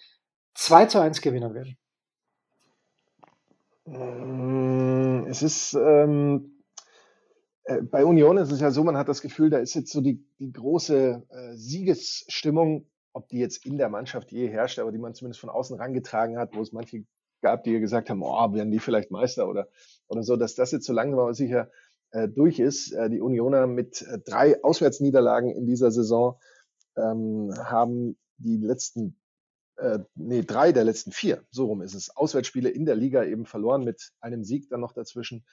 2 0.54 0.86
zu 0.86 1.00
1 1.00 1.20
gewinnen 1.20 1.54
werden. 1.54 1.76
Mm, 3.86 5.26
es 5.28 5.42
ist 5.42 5.74
ähm, 5.74 6.60
äh, 7.64 7.82
bei 7.82 8.04
Union 8.04 8.36
ist 8.36 8.52
es 8.52 8.60
ja 8.60 8.70
so, 8.70 8.84
man 8.84 8.96
hat 8.96 9.08
das 9.08 9.22
Gefühl, 9.22 9.50
da 9.50 9.58
ist 9.58 9.74
jetzt 9.74 9.92
so 9.92 10.00
die, 10.00 10.24
die 10.38 10.52
große 10.52 11.26
äh, 11.28 11.56
Siegesstimmung, 11.56 12.86
ob 13.12 13.28
die 13.28 13.38
jetzt 13.38 13.64
in 13.64 13.78
der 13.78 13.88
Mannschaft 13.88 14.32
je 14.32 14.48
herrscht, 14.48 14.78
aber 14.78 14.92
die 14.92 14.98
man 14.98 15.14
zumindest 15.14 15.40
von 15.40 15.50
außen 15.50 15.76
rangetragen 15.76 16.38
hat, 16.38 16.54
wo 16.54 16.60
es 16.60 16.72
manche 16.72 17.04
gab, 17.40 17.64
die 17.64 17.79
gesagt 17.81 18.11
haben, 18.11 18.22
oh, 18.22 18.53
werden 18.53 18.70
die 18.70 18.79
vielleicht 18.79 19.11
Meister 19.11 19.48
oder, 19.48 19.68
oder 20.09 20.22
so, 20.22 20.37
dass 20.37 20.55
das 20.55 20.72
jetzt 20.72 20.87
so 20.87 20.92
langsam 20.92 21.20
aber 21.20 21.35
sicher 21.35 21.70
äh, 22.11 22.29
durch 22.29 22.59
ist. 22.59 22.92
Äh, 22.92 23.11
die 23.11 23.20
Unioner 23.20 23.66
mit 23.66 24.03
äh, 24.03 24.18
drei 24.18 24.62
Auswärtsniederlagen 24.62 25.50
in 25.50 25.66
dieser 25.66 25.90
Saison 25.90 26.38
ähm, 26.96 27.55
haben 27.57 28.16
die 28.38 28.57
letzten, 28.57 29.16
äh, 29.76 30.00
nee, 30.14 30.42
drei 30.42 30.72
der 30.72 30.85
letzten 30.85 31.12
vier, 31.12 31.44
so 31.50 31.66
rum 31.66 31.83
ist 31.83 31.94
es, 31.94 32.14
Auswärtsspiele 32.16 32.68
in 32.68 32.85
der 32.85 32.96
Liga 32.96 33.24
eben 33.24 33.46
verloren 33.46 33.85
mit 33.85 34.12
einem 34.20 34.44
Sieg 34.44 34.68
dann 34.70 34.81
noch 34.81 34.92
dazwischen. 34.92 35.44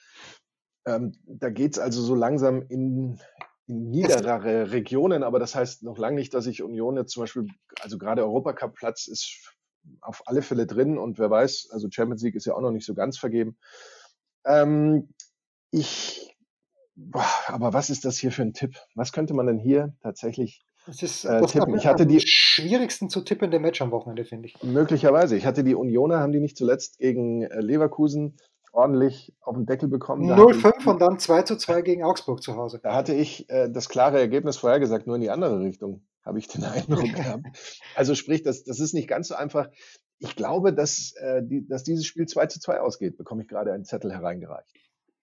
Ähm, 0.86 1.12
da 1.26 1.50
geht's 1.50 1.78
also 1.78 2.02
so 2.02 2.14
langsam 2.14 2.62
in, 2.68 3.20
in 3.66 3.90
niederere 3.90 4.72
Regionen, 4.72 5.22
aber 5.22 5.38
das 5.38 5.54
heißt 5.54 5.82
noch 5.82 5.98
lange 5.98 6.16
nicht, 6.16 6.32
dass 6.34 6.46
ich 6.46 6.62
Union 6.62 6.96
jetzt 6.96 7.12
zum 7.12 7.22
Beispiel, 7.22 7.46
also 7.80 7.98
gerade 7.98 8.24
Europacup-Platz 8.24 9.06
ist 9.06 9.54
auf 10.00 10.22
alle 10.26 10.42
Fälle 10.42 10.66
drin 10.66 10.98
und 10.98 11.18
wer 11.18 11.30
weiß, 11.30 11.68
also 11.70 11.88
Champions 11.90 12.22
League 12.22 12.34
ist 12.34 12.46
ja 12.46 12.54
auch 12.54 12.60
noch 12.60 12.70
nicht 12.70 12.86
so 12.86 12.94
ganz 12.94 13.18
vergeben. 13.18 13.56
Ähm, 14.46 15.08
ich, 15.70 16.36
boah, 16.96 17.26
aber 17.46 17.72
was 17.72 17.90
ist 17.90 18.04
das 18.04 18.18
hier 18.18 18.32
für 18.32 18.42
ein 18.42 18.54
Tipp? 18.54 18.76
Was 18.94 19.12
könnte 19.12 19.34
man 19.34 19.46
denn 19.46 19.58
hier 19.58 19.94
tatsächlich 20.02 20.64
das 20.86 21.02
ist 21.02 21.24
äh, 21.24 21.42
tippen? 21.42 21.76
Ich 21.76 21.86
hatte 21.86 22.06
die 22.06 22.20
schwierigsten 22.20 23.10
zu 23.10 23.20
tippende 23.20 23.58
Match 23.58 23.82
am 23.82 23.90
Wochenende, 23.90 24.24
finde 24.24 24.48
ich. 24.48 24.62
Möglicherweise. 24.62 25.36
Ich 25.36 25.44
hatte 25.44 25.64
die 25.64 25.74
Unioner, 25.74 26.20
haben 26.20 26.32
die 26.32 26.40
nicht 26.40 26.56
zuletzt 26.56 26.98
gegen 26.98 27.42
äh, 27.42 27.60
Leverkusen 27.60 28.36
ordentlich 28.72 29.34
auf 29.40 29.56
den 29.56 29.66
Deckel 29.66 29.88
bekommen. 29.88 30.30
0-5 30.30 30.88
und 30.88 31.00
dann 31.00 31.18
2 31.18 31.42
zu 31.42 31.56
2 31.56 31.82
gegen 31.82 32.04
Augsburg 32.04 32.42
zu 32.42 32.56
Hause. 32.56 32.80
Da 32.82 32.94
hatte 32.94 33.14
ich 33.14 33.48
äh, 33.50 33.68
das 33.70 33.88
klare 33.88 34.18
Ergebnis 34.18 34.56
vorhergesagt, 34.56 35.06
nur 35.06 35.16
in 35.16 35.22
die 35.22 35.30
andere 35.30 35.60
Richtung 35.60 36.02
habe 36.24 36.38
ich 36.38 36.48
den 36.48 36.64
Eindruck 36.64 37.14
gehabt. 37.14 37.46
Also 37.94 38.14
sprich, 38.14 38.42
das, 38.42 38.64
das 38.64 38.80
ist 38.80 38.94
nicht 38.94 39.08
ganz 39.08 39.28
so 39.28 39.34
einfach. 39.34 39.68
Ich 40.20 40.34
glaube, 40.34 40.72
dass, 40.72 41.12
äh, 41.20 41.42
die, 41.42 41.66
dass 41.66 41.84
dieses 41.84 42.06
Spiel 42.06 42.26
2 42.26 42.46
zu 42.46 42.60
2 42.60 42.80
ausgeht, 42.80 43.16
bekomme 43.16 43.42
ich 43.42 43.48
gerade 43.48 43.72
einen 43.72 43.84
Zettel 43.84 44.12
hereingereicht. 44.12 44.74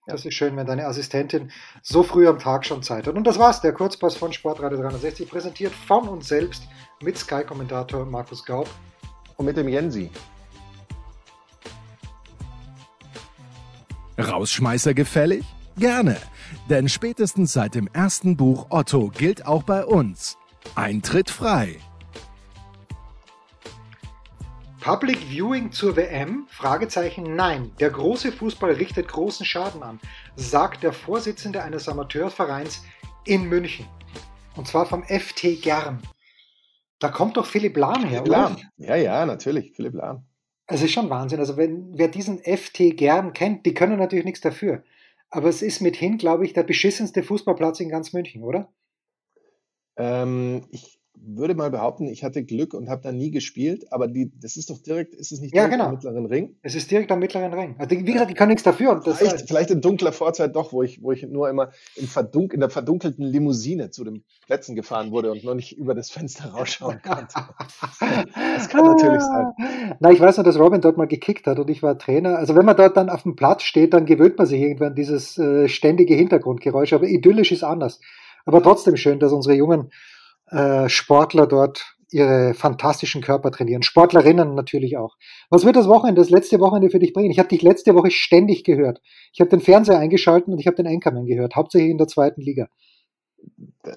Ja. 0.08 0.13
Das 0.13 0.25
ist 0.25 0.36
schön, 0.36 0.55
wenn 0.55 0.67
deine 0.67 0.86
Assistentin 0.86 1.51
so 1.81 2.03
früh 2.03 2.27
am 2.27 2.39
Tag 2.39 2.65
schon 2.65 2.84
Zeit 2.84 3.08
hat. 3.08 3.15
Und 3.15 3.25
das 3.25 3.39
war's, 3.39 3.62
der 3.62 3.73
Kurzpass 3.73 4.15
von 4.15 4.31
Sportradio 4.31 4.77
360, 4.77 5.29
präsentiert 5.29 5.73
von 5.73 6.08
uns 6.08 6.27
selbst 6.27 6.63
mit 7.01 7.17
Sky-Kommentator 7.17 8.05
Markus 8.05 8.45
Gaub. 8.45 8.69
Und 9.38 9.45
mit 9.45 9.58
dem 9.58 9.67
Jensi. 9.67 10.10
Rausschmeißer 14.17 14.93
gefällig? 14.93 15.43
Gerne. 15.77 16.15
Denn 16.69 16.88
spätestens 16.88 17.51
seit 17.51 17.75
dem 17.75 17.89
ersten 17.91 18.38
Buch 18.38 18.67
Otto 18.69 19.10
gilt 19.10 19.45
auch 19.45 19.63
bei 19.63 19.86
uns. 19.86 20.38
Eintritt 20.73 21.30
frei. 21.30 21.78
Public 24.82 25.17
Viewing 25.17 25.71
zur 25.71 25.95
WM? 25.95 26.47
Fragezeichen 26.49 27.36
nein. 27.36 27.71
Der 27.80 27.89
große 27.89 28.32
Fußball 28.32 28.71
richtet 28.71 29.08
großen 29.08 29.45
Schaden 29.45 29.84
an, 29.84 29.99
sagt 30.36 30.84
der 30.84 30.93
Vorsitzende 30.93 31.63
eines 31.63 31.88
Amateurvereins 31.88 32.84
in 33.25 33.45
München. 33.45 33.86
Und 34.56 34.67
zwar 34.67 34.86
vom 34.86 35.04
FT 35.04 35.62
Gern. 35.62 36.01
Da 36.99 37.10
kommt 37.10 37.38
doch 37.38 37.45
Philipp 37.45 37.78
Lahm 37.78 38.04
her, 38.04 38.23
Philipp 38.23 38.28
Lahm. 38.28 38.58
Ja, 38.78 38.95
ja, 38.95 39.25
natürlich, 39.25 39.73
Philipp 39.75 39.93
Lahm. 39.93 40.25
Es 40.67 40.82
ist 40.82 40.91
schon 40.91 41.10
Wahnsinn. 41.10 41.39
Also 41.39 41.58
wenn 41.58 41.97
wer 41.97 42.08
diesen 42.08 42.39
FT 42.39 42.97
Gern 42.97 43.34
kennt, 43.34 43.65
die 43.65 43.73
können 43.73 43.97
natürlich 43.97 44.25
nichts 44.25 44.41
dafür. 44.41 44.84
Aber 45.30 45.49
es 45.49 45.62
ist 45.62 45.82
mithin, 45.82 46.17
glaube 46.17 46.45
ich, 46.45 46.54
der 46.54 46.63
beschissenste 46.63 47.23
Fußballplatz 47.23 47.80
in 47.80 47.89
ganz 47.89 48.13
München, 48.13 48.43
oder? 48.43 48.71
Ähm, 49.97 50.65
ich 50.71 50.99
würde 51.27 51.55
mal 51.55 51.71
behaupten, 51.71 52.08
ich 52.08 52.23
hatte 52.23 52.43
Glück 52.43 52.73
und 52.73 52.89
habe 52.89 53.01
da 53.01 53.12
nie 53.12 53.31
gespielt, 53.31 53.91
aber 53.91 54.08
die, 54.08 54.31
das 54.39 54.58
ist 54.58 54.69
doch 54.69 54.77
direkt, 54.77 55.13
ist 55.13 55.31
es 55.31 55.41
nicht 55.41 55.55
ja, 55.55 55.67
genau. 55.67 55.86
am 55.86 55.91
mittleren 55.91 56.25
Ring? 56.25 56.55
Es 56.62 56.75
ist 56.75 56.91
direkt 56.91 57.12
am 57.12 57.19
mittleren 57.19 57.53
Ring. 57.53 57.75
Also, 57.77 57.95
wie 57.95 58.03
gesagt, 58.03 58.31
ich 58.31 58.38
kann 58.38 58.49
nichts 58.49 58.63
dafür. 58.63 59.01
vielleicht, 59.01 59.21
heißt, 59.21 59.47
vielleicht 59.47 59.71
in 59.71 59.81
dunkler 59.81 60.12
Vorzeit 60.12 60.55
doch, 60.55 60.71
wo 60.71 60.84
ich, 60.84 61.01
wo 61.01 61.12
ich 61.12 61.23
nur 61.23 61.49
immer 61.49 61.71
in, 61.95 62.08
verdunk, 62.08 62.53
in 62.53 62.60
der 62.60 62.69
verdunkelten 62.69 63.25
Limousine 63.25 63.89
zu 63.89 64.03
den 64.03 64.23
Plätzen 64.45 64.75
gefahren 64.75 65.12
wurde 65.12 65.31
und 65.31 65.43
noch 65.43 65.55
nicht 65.55 65.77
über 65.77 65.95
das 65.95 66.10
Fenster 66.10 66.49
rausschauen 66.49 67.01
konnte. 67.01 67.34
das 68.55 68.69
kann 68.69 68.86
natürlich 68.86 69.21
sein. 69.21 69.95
Na, 69.99 70.12
ich 70.12 70.19
weiß 70.19 70.38
noch, 70.38 70.43
dass 70.43 70.60
Robin 70.60 70.81
dort 70.81 70.97
mal 70.97 71.08
gekickt 71.08 71.47
hat 71.47 71.60
und 71.60 71.69
ich 71.69 71.81
war 71.81 71.97
Trainer. 71.97 72.38
Also 72.38 72.55
wenn 72.55 72.65
man 72.65 72.77
dort 72.77 72.97
dann 72.97 73.10
auf 73.10 73.23
dem 73.23 73.36
Platz 73.36 73.63
steht, 73.63 73.93
dann 73.93 74.05
gewöhnt 74.05 74.38
man 74.38 74.47
sich 74.47 74.62
irgendwann 74.62 74.95
dieses 74.95 75.38
äh, 75.38 75.67
ständige 75.67 76.15
Hintergrundgeräusch, 76.15 76.93
aber 76.93 77.08
idyllisch 77.08 77.51
ist 77.51 77.63
anders. 77.63 77.99
Aber 78.45 78.62
trotzdem 78.62 78.95
schön, 78.95 79.19
dass 79.19 79.31
unsere 79.31 79.55
jungen 79.55 79.91
äh, 80.51 80.88
Sportler 80.89 81.47
dort 81.47 81.95
ihre 82.12 82.53
fantastischen 82.53 83.21
Körper 83.21 83.51
trainieren. 83.51 83.81
Sportlerinnen 83.81 84.53
natürlich 84.55 84.97
auch. 84.97 85.15
Was 85.49 85.65
wird 85.65 85.75
das 85.75 85.88
Wochenende, 85.88 86.21
das 86.21 86.29
letzte 86.29 86.60
Wochenende 86.60 86.89
für 86.89 86.99
dich 86.99 87.13
bringen? 87.13 87.31
Ich 87.31 87.39
habe 87.39 87.49
dich 87.49 87.62
letzte 87.62 87.95
Woche 87.95 88.12
ständig 88.12 88.63
gehört. 88.63 89.01
Ich 89.34 89.41
habe 89.41 89.49
den 89.49 89.60
Fernseher 89.60 89.97
eingeschalten 89.97 90.53
und 90.53 90.60
ich 90.60 90.67
habe 90.67 90.77
den 90.77 90.88
Anchorman 90.88 91.25
gehört, 91.25 91.55
hauptsächlich 91.55 91.91
in 91.91 91.97
der 91.97 92.08
zweiten 92.08 92.41
Liga. 92.41 92.69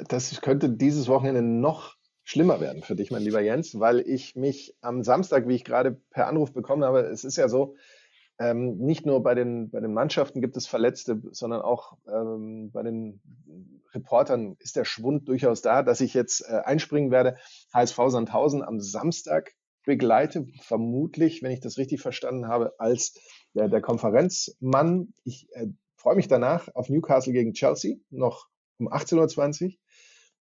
Das 0.09 0.41
könnte 0.41 0.71
dieses 0.71 1.09
Wochenende 1.09 1.43
noch 1.43 1.97
schlimmer 2.25 2.61
werden 2.61 2.83
für 2.83 2.95
dich, 2.95 3.11
mein 3.11 3.23
lieber 3.23 3.41
Jens, 3.41 3.79
weil 3.79 4.01
ich 4.01 4.37
mich 4.37 4.77
am 4.83 5.03
Samstag, 5.03 5.49
wie 5.49 5.55
ich 5.55 5.65
gerade 5.65 5.99
per 6.11 6.27
Anruf 6.27 6.53
bekommen 6.53 6.85
habe, 6.85 7.01
es 7.01 7.25
ist 7.25 7.37
ja 7.37 7.49
so, 7.49 7.77
ähm, 8.39 8.77
nicht 8.79 9.07
nur 9.07 9.23
bei 9.23 9.35
den, 9.35 9.71
bei 9.71 9.81
den 9.81 9.95
Mannschaften 9.95 10.41
gibt 10.41 10.57
es 10.57 10.67
Verletzte, 10.67 11.23
sondern 11.31 11.63
auch 11.63 11.97
ähm, 12.07 12.71
bei 12.71 12.83
den 12.83 13.21
Reportern 13.95 14.57
ist 14.59 14.77
der 14.77 14.85
Schwund 14.85 15.29
durchaus 15.29 15.63
da, 15.63 15.83
dass 15.83 16.01
ich 16.01 16.15
jetzt 16.15 16.43
äh, 16.49 16.61
einspringen 16.65 17.11
werde. 17.11 17.37
HSV 17.73 17.97
Sandhausen 18.09 18.63
am 18.63 18.81
Samstag 18.81 19.53
begleite, 19.85 20.47
vermutlich, 20.63 21.43
wenn 21.43 21.51
ich 21.51 21.61
das 21.61 21.79
richtig 21.79 22.01
verstanden 22.01 22.49
habe, 22.49 22.75
als 22.79 23.15
der, 23.55 23.69
der 23.69 23.81
Konferenzmann. 23.81 25.15
Ich 25.25 25.49
äh, 25.53 25.69
freue 25.97 26.17
mich 26.17 26.29
danach 26.29 26.69
auf 26.75 26.89
Newcastle 26.89 27.33
gegen 27.33 27.55
Chelsea, 27.55 27.97
noch 28.11 28.49
um 28.79 28.89
18.20 28.89 29.65
Uhr. 29.65 29.73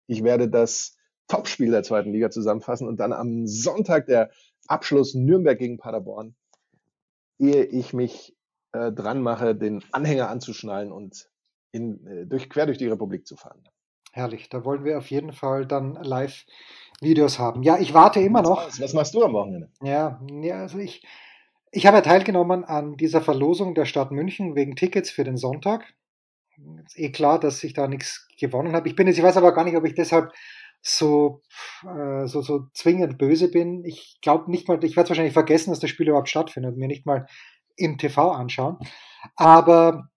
Ich 0.07 0.23
werde 0.23 0.49
das 0.49 0.97
Topspiel 1.27 1.71
der 1.71 1.83
zweiten 1.83 2.11
Liga 2.11 2.31
zusammenfassen 2.31 2.87
und 2.87 2.99
dann 2.99 3.13
am 3.13 3.45
Sonntag 3.47 4.07
der 4.07 4.31
Abschluss 4.67 5.13
Nürnberg 5.13 5.57
gegen 5.57 5.77
Paderborn 5.77 6.35
ehe 7.39 7.63
ich 7.63 7.93
mich 7.93 8.35
äh, 8.73 8.91
dran 8.91 9.21
mache, 9.21 9.55
den 9.55 9.83
Anhänger 9.91 10.29
anzuschnallen 10.29 10.91
und 10.91 11.29
in, 11.71 12.05
äh, 12.07 12.25
durch, 12.25 12.49
quer 12.49 12.65
durch 12.65 12.77
die 12.77 12.87
Republik 12.87 13.27
zu 13.27 13.35
fahren. 13.35 13.63
Herrlich, 14.11 14.49
da 14.49 14.65
wollen 14.65 14.83
wir 14.83 14.97
auf 14.97 15.09
jeden 15.11 15.33
Fall 15.33 15.65
dann 15.65 15.93
Live-Videos 15.93 17.37
haben. 17.37 17.61
Ja, 17.63 17.77
ich 17.77 17.93
warte 17.93 18.19
immer 18.19 18.41
noch. 18.41 18.65
Was 18.79 18.93
machst 18.93 19.13
du 19.13 19.23
am 19.23 19.33
Wochenende? 19.33 19.69
Ja, 19.83 20.19
ja 20.41 20.61
also 20.61 20.79
ich, 20.79 21.05
ich 21.71 21.85
habe 21.85 21.97
ja 21.97 22.01
teilgenommen 22.01 22.63
an 22.63 22.97
dieser 22.97 23.21
Verlosung 23.21 23.75
der 23.75 23.85
Stadt 23.85 24.11
München 24.11 24.55
wegen 24.55 24.75
Tickets 24.75 25.11
für 25.11 25.23
den 25.23 25.37
Sonntag. 25.37 25.93
Ist 26.85 26.97
eh 26.97 27.11
klar, 27.11 27.39
dass 27.39 27.63
ich 27.63 27.73
da 27.73 27.87
nichts 27.87 28.27
gewonnen 28.39 28.73
habe. 28.73 28.89
Ich 28.89 28.95
bin 28.95 29.07
jetzt, 29.07 29.17
ich 29.17 29.23
weiß 29.23 29.37
aber 29.37 29.53
gar 29.53 29.63
nicht, 29.63 29.77
ob 29.77 29.85
ich 29.85 29.93
deshalb 29.93 30.33
so, 30.81 31.41
äh, 31.83 32.25
so, 32.27 32.41
so 32.41 32.67
zwingend 32.73 33.17
böse 33.17 33.49
bin. 33.51 33.83
Ich 33.85 34.17
glaube 34.21 34.49
nicht 34.49 34.67
mal, 34.67 34.83
ich 34.83 34.95
werde 34.95 35.09
wahrscheinlich 35.09 35.33
vergessen, 35.33 35.69
dass 35.69 35.79
das 35.79 35.89
Spiel 35.89 36.07
überhaupt 36.07 36.29
stattfindet 36.29 36.73
und 36.73 36.79
mir 36.79 36.87
nicht 36.87 37.05
mal 37.05 37.27
im 37.75 37.97
TV 37.97 38.31
anschauen. 38.31 38.77
Aber 39.35 40.08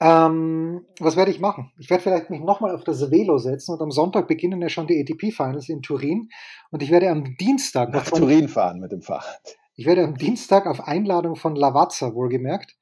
ähm, 0.00 0.84
was 1.00 1.16
werde 1.16 1.30
ich 1.30 1.40
machen? 1.40 1.72
Ich 1.78 1.88
werde 1.88 2.02
vielleicht 2.02 2.30
mich 2.30 2.40
nochmal 2.40 2.74
auf 2.74 2.84
das 2.84 3.10
Velo 3.10 3.38
setzen 3.38 3.72
und 3.74 3.80
am 3.80 3.90
Sonntag 3.90 4.28
beginnen 4.28 4.60
ja 4.60 4.68
schon 4.68 4.86
die 4.86 5.00
ATP-Finals 5.00 5.68
in 5.68 5.82
Turin 5.82 6.28
und 6.70 6.82
ich 6.82 6.90
werde 6.90 7.10
am 7.10 7.36
Dienstag 7.36 7.92
nach 7.92 8.04
Turin 8.04 8.48
fahren 8.48 8.80
mit 8.80 8.92
dem 8.92 9.02
Fahrrad. 9.02 9.56
Ich 9.74 9.86
werde 9.86 10.04
am 10.04 10.16
Dienstag 10.16 10.66
auf 10.66 10.86
Einladung 10.86 11.36
von 11.36 11.56
Lavazza 11.56 12.14
wohlgemerkt 12.14 12.76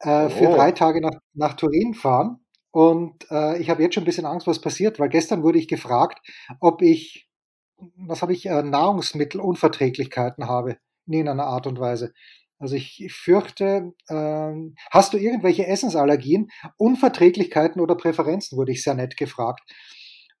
äh, 0.00 0.28
für 0.28 0.48
oh. 0.48 0.54
drei 0.54 0.72
Tage 0.72 1.00
nach, 1.00 1.18
nach 1.34 1.54
Turin 1.54 1.94
fahren 1.94 2.40
und 2.76 3.30
äh, 3.30 3.58
ich 3.58 3.70
habe 3.70 3.82
jetzt 3.82 3.94
schon 3.94 4.02
ein 4.02 4.06
bisschen 4.06 4.26
Angst, 4.26 4.46
was 4.46 4.60
passiert, 4.60 4.98
weil 4.98 5.08
gestern 5.08 5.42
wurde 5.42 5.58
ich 5.58 5.66
gefragt, 5.66 6.20
ob 6.60 6.82
ich, 6.82 7.26
was 7.96 8.20
habe 8.20 8.34
ich, 8.34 8.44
äh, 8.44 8.62
Nahrungsmittelunverträglichkeiten 8.62 10.46
habe 10.46 10.76
in 11.06 11.14
irgendeiner 11.14 11.46
Art 11.46 11.66
und 11.66 11.80
Weise. 11.80 12.12
Also 12.58 12.74
ich 12.74 13.06
fürchte, 13.12 13.92
äh, 14.08 14.52
hast 14.90 15.12
du 15.12 15.18
irgendwelche 15.18 15.66
Essensallergien, 15.66 16.48
Unverträglichkeiten 16.78 17.80
oder 17.80 17.96
Präferenzen, 17.96 18.56
wurde 18.56 18.72
ich 18.72 18.82
sehr 18.82 18.94
nett 18.94 19.16
gefragt. 19.16 19.60